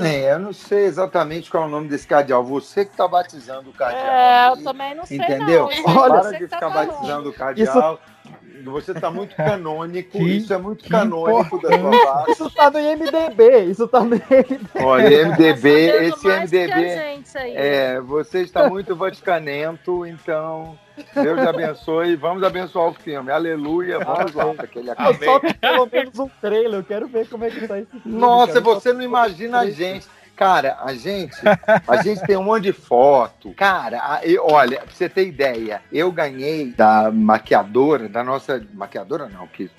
É, 0.00 0.32
eu 0.32 0.38
não 0.38 0.52
sei 0.52 0.86
exatamente 0.86 1.50
qual 1.50 1.64
é 1.64 1.66
o 1.66 1.70
nome 1.70 1.88
desse 1.88 2.06
cardeal. 2.06 2.42
Você 2.44 2.84
que 2.84 2.96
tá 2.96 3.06
batizando 3.06 3.70
o 3.70 3.72
cardeal. 3.72 4.04
É, 4.06 4.48
eu 4.50 4.64
também 4.64 4.94
não 4.94 5.04
sei 5.04 5.18
Entendeu? 5.18 5.68
não. 5.68 5.94
Para 5.94 6.22
Você 6.22 6.32
de 6.32 6.38
que 6.38 6.48
tá 6.48 6.56
ficar 6.56 6.70
falando. 6.70 6.88
batizando 6.88 7.28
o 7.28 7.32
cardeal. 7.32 8.00
Você 8.64 8.94
tá 8.94 9.10
muito 9.10 9.34
canônico. 9.36 10.10
Que- 10.18 10.36
isso 10.36 10.52
é 10.52 10.58
muito 10.58 10.88
canônico 10.88 11.60
da 11.60 11.78
sua 11.78 12.04
parte. 12.04 12.30
Isso 12.32 12.50
tá 12.50 12.70
no 12.70 12.78
IMDB, 12.78 13.64
isso 13.70 13.88
tá 13.88 14.00
no 14.00 14.14
IMDB. 14.14 14.58
Olha, 14.82 15.26
MDB, 15.28 15.92
Tá 15.92 16.04
esse 16.04 16.26
mais 16.26 16.50
que 16.50 16.56
a 16.56 16.60
MDB. 16.60 16.88
gente 16.96 17.38
aí. 17.38 17.54
É, 17.56 18.00
você 18.00 18.40
está 18.42 18.68
muito 18.68 18.94
vaticanento, 18.96 20.06
então 20.06 20.78
Deus 21.14 21.40
te 21.40 21.46
abençoe. 21.48 22.16
Vamos 22.16 22.42
abençoar 22.42 22.88
o 22.88 22.94
filme. 22.94 23.30
Aleluia. 23.30 23.98
Vamos 23.98 24.34
lá. 24.34 24.52
Aquele 24.58 24.90
Eu 24.90 24.94
só 25.24 25.40
pelo 25.60 25.88
menos 25.90 26.18
um 26.18 26.28
trailer, 26.40 26.80
eu 26.80 26.84
quero 26.84 27.08
ver 27.08 27.28
como 27.28 27.44
é 27.44 27.50
que 27.50 27.66
tá 27.66 27.78
esse 27.78 27.90
filme. 27.90 28.18
Nossa, 28.18 28.60
cara. 28.60 28.64
você 28.64 28.92
não 28.92 29.02
imagina 29.02 29.60
a 29.60 29.70
gente. 29.70 30.06
Cara, 30.42 30.78
a 30.82 30.94
gente, 30.94 31.36
a 31.86 32.02
gente 32.02 32.20
tem 32.26 32.36
um 32.36 32.42
monte 32.44 32.64
de 32.64 32.72
foto. 32.72 33.52
Cara, 33.54 34.20
eu- 34.24 34.46
olha, 34.46 34.78
pra 34.80 34.90
você 34.90 35.08
ter 35.08 35.26
ideia, 35.26 35.82
eu 35.92 36.10
ganhei 36.10 36.72
da 36.72 37.10
maquiadora, 37.12 38.08
da 38.08 38.22
nossa. 38.24 38.64
Maquiadora 38.74 39.28
não, 39.28 39.46
que 39.46 39.70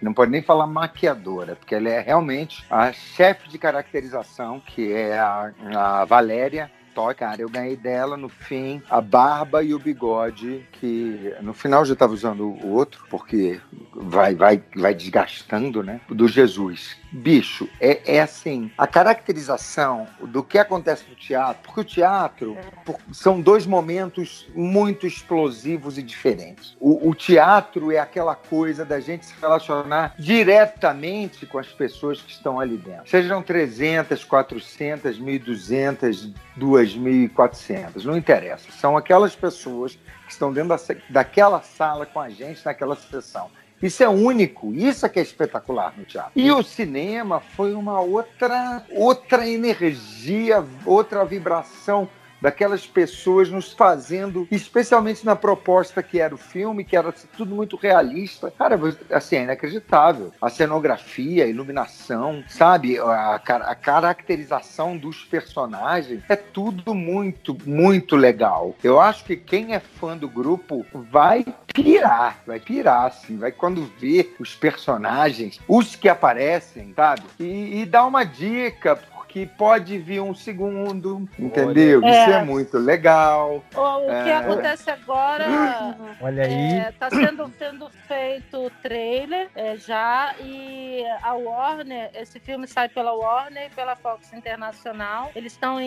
não 0.00 0.12
pode 0.14 0.30
nem 0.30 0.42
falar 0.42 0.66
maquiadora, 0.66 1.56
porque 1.56 1.74
ela 1.74 1.88
é 1.88 2.00
realmente 2.00 2.64
a 2.70 2.92
chefe 2.92 3.48
de 3.48 3.58
caracterização, 3.58 4.60
que 4.60 4.92
é 4.92 5.18
a, 5.18 5.50
a 5.74 6.04
Valéria. 6.04 6.70
Cara, 7.16 7.40
eu 7.40 7.48
ganhei 7.48 7.76
dela 7.76 8.14
no 8.14 8.28
fim 8.28 8.82
a 8.90 9.00
barba 9.00 9.62
e 9.62 9.72
o 9.72 9.78
bigode, 9.78 10.66
que 10.72 11.34
no 11.40 11.54
final 11.54 11.82
já 11.82 11.94
estava 11.94 12.12
usando 12.12 12.44
o 12.44 12.68
outro, 12.72 13.02
porque 13.08 13.58
vai, 14.00 14.34
vai, 14.34 14.62
vai 14.74 14.94
desgastando, 14.94 15.82
né? 15.82 16.00
Do 16.08 16.26
Jesus. 16.26 16.96
Bicho, 17.12 17.68
é, 17.80 18.16
é 18.16 18.20
assim, 18.20 18.70
a 18.78 18.86
caracterização 18.86 20.06
do 20.20 20.42
que 20.44 20.58
acontece 20.58 21.04
no 21.08 21.16
teatro, 21.16 21.62
porque 21.64 21.80
o 21.80 21.84
teatro 21.84 22.56
por- 22.84 23.00
são 23.12 23.40
dois 23.40 23.66
momentos 23.66 24.48
muito 24.54 25.06
explosivos 25.06 25.98
e 25.98 26.02
diferentes. 26.02 26.76
O, 26.78 27.08
o 27.08 27.14
teatro 27.14 27.90
é 27.90 27.98
aquela 27.98 28.36
coisa 28.36 28.84
da 28.84 29.00
gente 29.00 29.26
se 29.26 29.34
relacionar 29.40 30.14
diretamente 30.18 31.46
com 31.46 31.58
as 31.58 31.66
pessoas 31.66 32.22
que 32.22 32.30
estão 32.30 32.60
ali 32.60 32.76
dentro. 32.76 33.08
Sejam 33.10 33.42
300, 33.42 34.24
400, 34.24 35.18
1.200, 35.20 36.32
2.400, 36.58 38.04
não 38.04 38.16
interessa. 38.16 38.70
São 38.72 38.96
aquelas 38.96 39.34
pessoas 39.34 39.98
que 40.26 40.32
estão 40.32 40.52
dentro 40.52 40.68
da, 40.68 40.78
daquela 41.08 41.60
sala 41.60 42.06
com 42.06 42.20
a 42.20 42.28
gente 42.28 42.64
naquela 42.64 42.94
sessão. 42.94 43.50
Isso 43.82 44.02
é 44.02 44.08
único, 44.08 44.74
isso 44.74 45.06
é 45.06 45.08
que 45.08 45.18
é 45.18 45.22
espetacular 45.22 45.94
no 45.96 46.04
teatro. 46.04 46.32
E 46.34 46.52
o 46.52 46.62
cinema 46.62 47.40
foi 47.40 47.72
uma 47.72 48.00
outra, 48.00 48.84
outra 48.90 49.48
energia, 49.48 50.64
outra 50.84 51.24
vibração 51.24 52.08
daquelas 52.40 52.86
pessoas 52.86 53.50
nos 53.50 53.72
fazendo, 53.72 54.46
especialmente 54.50 55.24
na 55.24 55.36
proposta 55.36 56.02
que 56.02 56.20
era 56.20 56.34
o 56.34 56.38
filme, 56.38 56.84
que 56.84 56.96
era 56.96 57.12
tudo 57.36 57.54
muito 57.54 57.76
realista. 57.76 58.50
Cara, 58.50 58.78
assim, 59.10 59.36
é 59.36 59.42
inacreditável. 59.42 60.32
A 60.40 60.48
cenografia, 60.48 61.44
a 61.44 61.48
iluminação, 61.48 62.42
sabe? 62.48 62.98
A, 62.98 63.34
a 63.36 63.74
caracterização 63.74 64.96
dos 64.96 65.24
personagens 65.24 66.22
é 66.28 66.36
tudo 66.36 66.94
muito, 66.94 67.56
muito 67.66 68.16
legal. 68.16 68.74
Eu 68.82 69.00
acho 69.00 69.24
que 69.24 69.36
quem 69.36 69.74
é 69.74 69.80
fã 69.80 70.16
do 70.16 70.28
grupo 70.28 70.86
vai 70.92 71.44
pirar, 71.72 72.40
vai 72.46 72.60
pirar, 72.60 73.06
assim, 73.06 73.36
vai 73.36 73.52
quando 73.52 73.90
vê 73.98 74.30
os 74.38 74.54
personagens, 74.54 75.60
os 75.68 75.94
que 75.94 76.08
aparecem, 76.08 76.92
sabe? 76.94 77.22
E, 77.38 77.80
e 77.80 77.86
dá 77.86 78.04
uma 78.04 78.24
dica, 78.24 78.98
que 79.30 79.46
pode 79.46 79.96
vir 79.96 80.20
um 80.20 80.34
segundo, 80.34 81.28
entendeu? 81.38 82.00
Olha. 82.02 82.10
Isso 82.10 82.30
é. 82.30 82.40
É. 82.40 82.44
muito 82.44 82.76
legal. 82.78 83.62
O, 83.74 83.78
o 83.80 84.06
que 84.24 84.28
É. 84.30 84.36
acontece 84.36 84.90
agora 84.90 85.44
Olha 86.20 86.44
aí. 86.44 86.72
é, 86.78 86.92
tá 86.98 87.08
sendo, 87.08 87.48
sendo 87.56 87.88
feito 88.08 88.58
o 88.66 88.70
trailer 88.82 89.48
é, 89.54 89.76
já 89.76 90.34
e 90.40 91.04
a 91.22 91.34
Warner, 91.34 92.10
esse 92.14 92.40
filme 92.40 92.66
sai 92.66 92.88
pela 92.88 93.12
Warner 93.12 93.66
e 93.66 93.74
pela 93.74 93.94
Fox 93.94 94.32
Internacional. 94.32 95.30
Eles 95.36 95.52
estão 95.52 95.78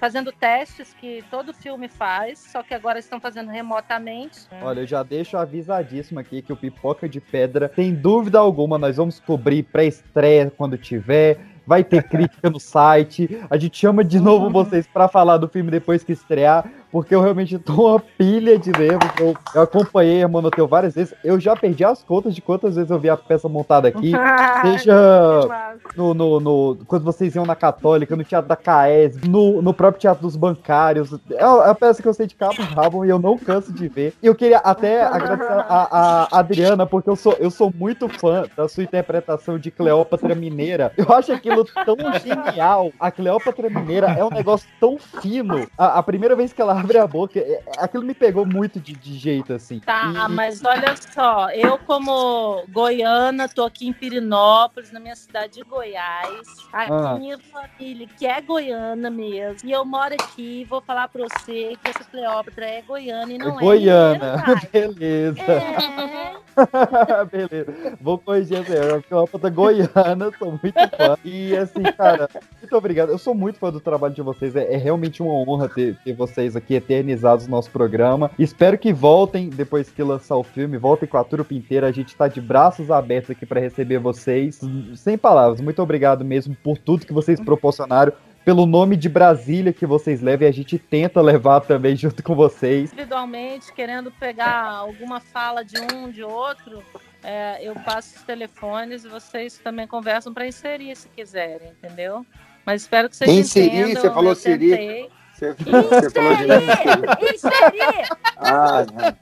fazendo 0.00 0.32
testes 0.32 0.94
que 0.98 1.22
todo 1.30 1.52
filme 1.52 1.88
faz, 1.88 2.38
só 2.38 2.62
que 2.62 2.72
agora 2.74 2.98
estão 2.98 3.20
fazendo 3.20 3.50
remotamente. 3.50 4.40
Olha, 4.62 4.80
eu 4.80 4.86
já 4.86 5.02
deixo 5.02 5.36
avisadíssimo 5.36 6.20
aqui 6.20 6.40
que 6.40 6.52
o 6.52 6.56
Pipoca 6.56 7.06
de 7.08 7.20
Pedra, 7.20 7.70
sem 7.74 7.94
dúvida 7.94 8.38
alguma, 8.38 8.78
nós 8.78 8.96
vamos 8.96 9.20
cobrir 9.20 9.62
pré-estreia 9.64 10.50
quando 10.56 10.78
tiver. 10.78 11.51
Vai 11.66 11.84
ter 11.84 12.02
crítica 12.02 12.50
no 12.50 12.58
site. 12.58 13.40
A 13.48 13.56
gente 13.56 13.78
chama 13.78 14.02
de 14.02 14.18
novo 14.18 14.50
vocês 14.50 14.86
pra 14.86 15.08
falar 15.08 15.36
do 15.36 15.48
filme 15.48 15.70
depois 15.70 16.02
que 16.02 16.12
estrear, 16.12 16.68
porque 16.92 17.14
eu 17.14 17.22
realmente 17.22 17.58
tô 17.58 17.88
uma 17.90 18.00
pilha 18.00 18.58
de 18.58 18.70
porque 18.70 19.22
Eu, 19.22 19.34
eu 19.54 19.62
acompanhei 19.62 20.22
a 20.22 20.28
Monoteu 20.28 20.68
várias 20.68 20.94
vezes. 20.94 21.14
Eu 21.24 21.40
já 21.40 21.56
perdi 21.56 21.84
as 21.84 22.02
contas 22.02 22.34
de 22.34 22.42
quantas 22.42 22.74
vezes 22.76 22.90
eu 22.90 22.98
vi 22.98 23.08
a 23.08 23.16
peça 23.16 23.48
montada 23.48 23.88
aqui. 23.88 24.12
Seja 24.62 25.74
no, 25.96 26.12
no, 26.14 26.40
no- 26.40 26.78
quando 26.86 27.04
vocês 27.04 27.34
iam 27.34 27.46
na 27.46 27.56
Católica, 27.56 28.14
no 28.14 28.24
Teatro 28.24 28.48
da 28.48 28.56
Caes, 28.56 29.16
no, 29.22 29.62
no 29.62 29.72
próprio 29.72 30.00
Teatro 30.00 30.22
dos 30.22 30.36
Bancários. 30.36 31.12
É 31.30 31.42
a, 31.42 31.66
é 31.66 31.70
a 31.70 31.74
peça 31.74 32.02
que 32.02 32.08
eu 32.08 32.14
sei 32.14 32.26
de 32.26 32.34
cabo 32.34 32.60
rabo 32.62 33.04
e 33.04 33.08
eu 33.08 33.18
não 33.18 33.38
canso 33.38 33.72
de 33.72 33.88
ver. 33.88 34.14
E 34.22 34.26
eu 34.26 34.34
queria 34.34 34.58
até 34.58 35.02
agradecer 35.02 35.50
a, 35.52 36.28
a 36.32 36.38
Adriana, 36.38 36.86
porque 36.86 37.08
eu 37.08 37.16
sou, 37.16 37.34
eu 37.40 37.50
sou 37.50 37.72
muito 37.74 38.08
fã 38.08 38.44
da 38.56 38.68
sua 38.68 38.84
interpretação 38.84 39.58
de 39.58 39.70
Cleópatra 39.70 40.34
Mineira. 40.34 40.92
Eu 40.96 41.12
acho 41.14 41.32
aquilo 41.32 41.64
tão 41.64 41.96
genial. 42.20 42.92
A 43.00 43.10
Cleópatra 43.10 43.70
Mineira 43.70 44.08
é 44.08 44.24
um 44.24 44.30
negócio 44.30 44.68
tão 44.78 44.98
fino. 44.98 45.66
A, 45.78 45.98
a 45.98 46.02
primeira 46.02 46.34
vez 46.36 46.52
que 46.52 46.60
ela 46.60 46.81
abre 46.82 46.98
a 46.98 47.06
boca, 47.06 47.38
é- 47.38 47.62
aquilo 47.78 48.02
me 48.04 48.14
pegou 48.14 48.44
muito 48.44 48.78
de, 48.80 48.92
de 48.92 49.14
jeito, 49.18 49.52
assim. 49.52 49.80
Tá, 49.80 50.28
mas 50.28 50.62
olha 50.64 50.94
só, 50.96 51.50
eu 51.50 51.78
como 51.78 52.64
goiana, 52.70 53.48
tô 53.48 53.64
aqui 53.64 53.86
em 53.88 53.92
Pirinópolis, 53.92 54.90
na 54.92 55.00
minha 55.00 55.16
cidade 55.16 55.54
de 55.54 55.62
Goiás. 55.62 56.46
Aqui 56.72 56.92
Ah. 56.92 57.14
minha 57.18 57.38
família, 57.38 58.06
que 58.18 58.26
é 58.26 58.40
goiana 58.40 59.10
mesmo. 59.10 59.68
E 59.68 59.72
eu 59.72 59.84
moro 59.84 60.14
aqui, 60.14 60.64
vou 60.68 60.80
falar 60.80 61.08
pra 61.08 61.22
você 61.24 61.76
que 61.82 61.90
essa 61.90 62.04
Cleópatra 62.04 62.66
é 62.66 62.82
goiana 62.82 63.32
e 63.32 63.38
não 63.38 63.58
é. 63.58 63.60
Goiana, 63.60 64.36
mineira, 64.46 64.68
beleza. 64.72 65.40
É. 65.42 66.32
Beleza. 67.30 67.96
Vou 68.00 68.18
corrigir 68.18 68.58
essa 68.58 69.02
uma 69.10 69.26
puta 69.26 69.48
goiana, 69.48 70.30
sou 70.38 70.50
muito 70.50 70.74
fã. 70.96 71.16
E 71.24 71.56
assim, 71.56 71.82
cara, 71.96 72.28
muito 72.60 72.76
obrigado. 72.76 73.10
Eu 73.10 73.18
sou 73.18 73.34
muito 73.34 73.58
fã 73.58 73.70
do 73.70 73.80
trabalho 73.80 74.14
de 74.14 74.22
vocês. 74.22 74.54
É, 74.56 74.74
é 74.74 74.76
realmente 74.76 75.22
uma 75.22 75.32
honra 75.32 75.68
ter, 75.68 75.96
ter 76.04 76.12
vocês 76.12 76.54
aqui 76.56 76.71
eternizados 76.74 77.46
no 77.46 77.50
nosso 77.52 77.70
programa. 77.70 78.30
Espero 78.38 78.78
que 78.78 78.92
voltem 78.92 79.48
depois 79.48 79.90
que 79.90 80.02
lançar 80.02 80.36
o 80.36 80.42
filme, 80.42 80.76
voltem 80.76 81.08
com 81.08 81.16
a 81.16 81.24
trupe 81.24 81.54
inteira. 81.56 81.86
A 81.86 81.92
gente 81.92 82.14
tá 82.16 82.28
de 82.28 82.40
braços 82.40 82.90
abertos 82.90 83.30
aqui 83.30 83.46
para 83.46 83.60
receber 83.60 83.98
vocês. 83.98 84.60
Sem 84.96 85.16
palavras, 85.16 85.60
muito 85.60 85.82
obrigado 85.82 86.24
mesmo 86.24 86.56
por 86.62 86.78
tudo 86.78 87.06
que 87.06 87.12
vocês 87.12 87.40
proporcionaram. 87.40 88.12
Pelo 88.44 88.66
nome 88.66 88.96
de 88.96 89.08
Brasília 89.08 89.72
que 89.72 89.86
vocês 89.86 90.20
levam, 90.20 90.46
e 90.46 90.50
a 90.50 90.52
gente 90.52 90.76
tenta 90.76 91.20
levar 91.20 91.60
também 91.60 91.94
junto 91.94 92.24
com 92.24 92.34
vocês. 92.34 92.92
Individualmente, 92.92 93.72
querendo 93.72 94.10
pegar 94.10 94.64
alguma 94.64 95.20
fala 95.20 95.64
de 95.64 95.76
um, 95.80 96.10
de 96.10 96.24
outro, 96.24 96.82
é, 97.22 97.60
eu 97.62 97.74
passo 97.76 98.16
os 98.16 98.22
telefones 98.22 99.04
e 99.04 99.08
vocês 99.08 99.58
também 99.58 99.86
conversam 99.86 100.34
para 100.34 100.44
inserir 100.44 100.96
se 100.96 101.08
quiserem, 101.08 101.70
entendeu? 101.70 102.26
Mas 102.66 102.82
espero 102.82 103.08
que 103.08 103.16
vocês 103.16 103.30
Inserir? 103.30 103.66
entendam. 103.68 104.02
Você 104.02 104.10
falou 104.10 104.34
tentei. 104.34 105.08
Você, 105.42 105.54
você 105.54 106.10
falou 106.10 106.36
de 106.36 106.46
Inserir! 106.46 107.34
Inserir! 107.34 108.06
Ah, 108.36 108.86
não. 108.92 109.16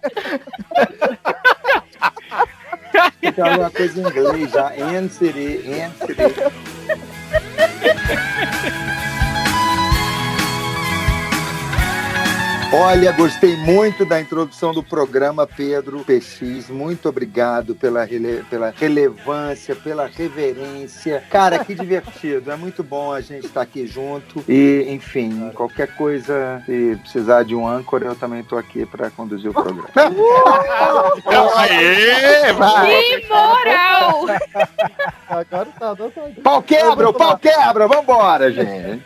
Tem 3.21 3.33
que 3.33 3.41
alguma 3.41 3.71
coisa 3.71 3.99
em 3.99 4.05
inglês 4.05 4.51
já. 4.51 4.77
Inserir, 4.77 5.61
inserir. 5.67 6.53
Olha, 12.73 13.11
gostei 13.11 13.57
muito 13.57 14.05
da 14.05 14.21
introdução 14.21 14.73
do 14.73 14.81
programa, 14.81 15.45
Pedro 15.45 16.05
PX. 16.05 16.69
Muito 16.69 17.09
obrigado 17.09 17.75
pela, 17.75 18.05
rele- 18.05 18.45
pela 18.49 18.71
relevância, 18.71 19.75
pela 19.75 20.07
reverência. 20.07 21.21
Cara, 21.29 21.65
que 21.65 21.75
divertido. 21.75 22.51
É 22.53 22.55
muito 22.57 22.85
bom 22.85 23.13
a 23.13 23.21
gente 23.21 23.47
estar 23.47 23.63
aqui 23.63 23.89
junto. 23.89 24.45
E, 24.49 24.87
enfim, 24.89 25.51
qualquer 25.53 25.97
coisa, 25.97 26.63
se 26.65 26.97
precisar 27.03 27.43
de 27.43 27.57
um 27.57 27.67
âncora, 27.67 28.07
eu 28.07 28.15
também 28.15 28.41
estou 28.41 28.57
aqui 28.57 28.87
para 28.87 29.11
conduzir 29.11 29.51
o 29.51 29.55
programa. 29.55 29.89
Aê! 31.57 32.55
Que 32.55 33.27
moral! 33.29 34.27
Agora 35.29 35.69
tá 35.79 35.91
adotado. 35.91 36.35
Pau 36.43 36.63
quebra, 36.63 37.09
o 37.09 37.13
pau 37.13 37.37
quebra, 37.37 37.89
vambora, 37.89 38.53
gente. 38.53 39.03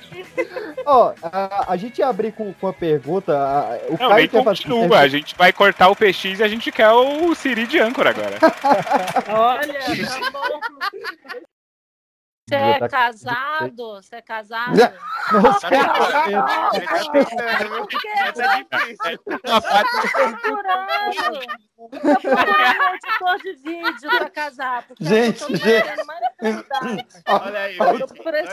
Ó, 0.86 1.12
a, 1.22 1.72
a 1.72 1.76
gente 1.76 1.98
ia 2.00 2.08
abrir 2.08 2.32
com, 2.32 2.52
com 2.54 2.66
a 2.66 2.72
pergunta. 2.72 3.32
A- 3.58 3.78
o 3.88 3.90
Não, 3.92 3.96
Caio 3.96 4.14
nem 4.16 4.28
fazer 4.28 4.44
continua. 4.44 4.98
A 5.00 5.08
gente 5.08 5.34
vai 5.36 5.52
cortar 5.52 5.88
o 5.88 5.96
PX 5.96 6.38
e 6.38 6.42
a 6.42 6.48
gente 6.48 6.70
quer 6.72 6.90
o 6.90 7.34
Siri 7.34 7.66
de 7.66 7.78
âncora 7.78 8.10
agora. 8.10 8.38
Olha, 9.28 9.80
tá 9.80 10.30
bom. 10.30 10.60
Você 12.46 12.56
é 12.56 12.88
casado? 12.88 13.94
Você 14.02 14.16
é 14.16 14.20
casado? 14.22 14.76
Nossa, 15.32 15.66
procurando. 20.12 21.40
Tô 21.76 21.88
procurando 21.88 22.80
um 22.80 22.94
editor 22.94 23.38
de 23.42 23.52
vídeo 23.62 24.10
pra 24.10 24.30
casar. 24.30 24.86
Porque 24.86 25.04
Gente, 25.04 25.56
gente. 25.56 25.88
Olha 27.26 27.60
aí, 27.60 27.78
Eu 27.78 27.84
olha 27.86 27.98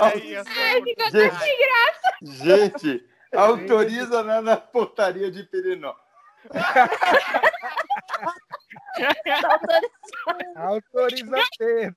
aí. 0.06 0.38
Ai, 0.48 0.82
sem 1.12 1.58
graça. 1.60 2.10
Gente, 2.24 3.06
autoriza 3.34 4.24
na, 4.24 4.42
na 4.42 4.58
portaria 4.58 5.32
de 5.32 5.44
Pirinó. 5.44 5.96
Autoriza 10.56 11.38
Pedro. 11.58 11.96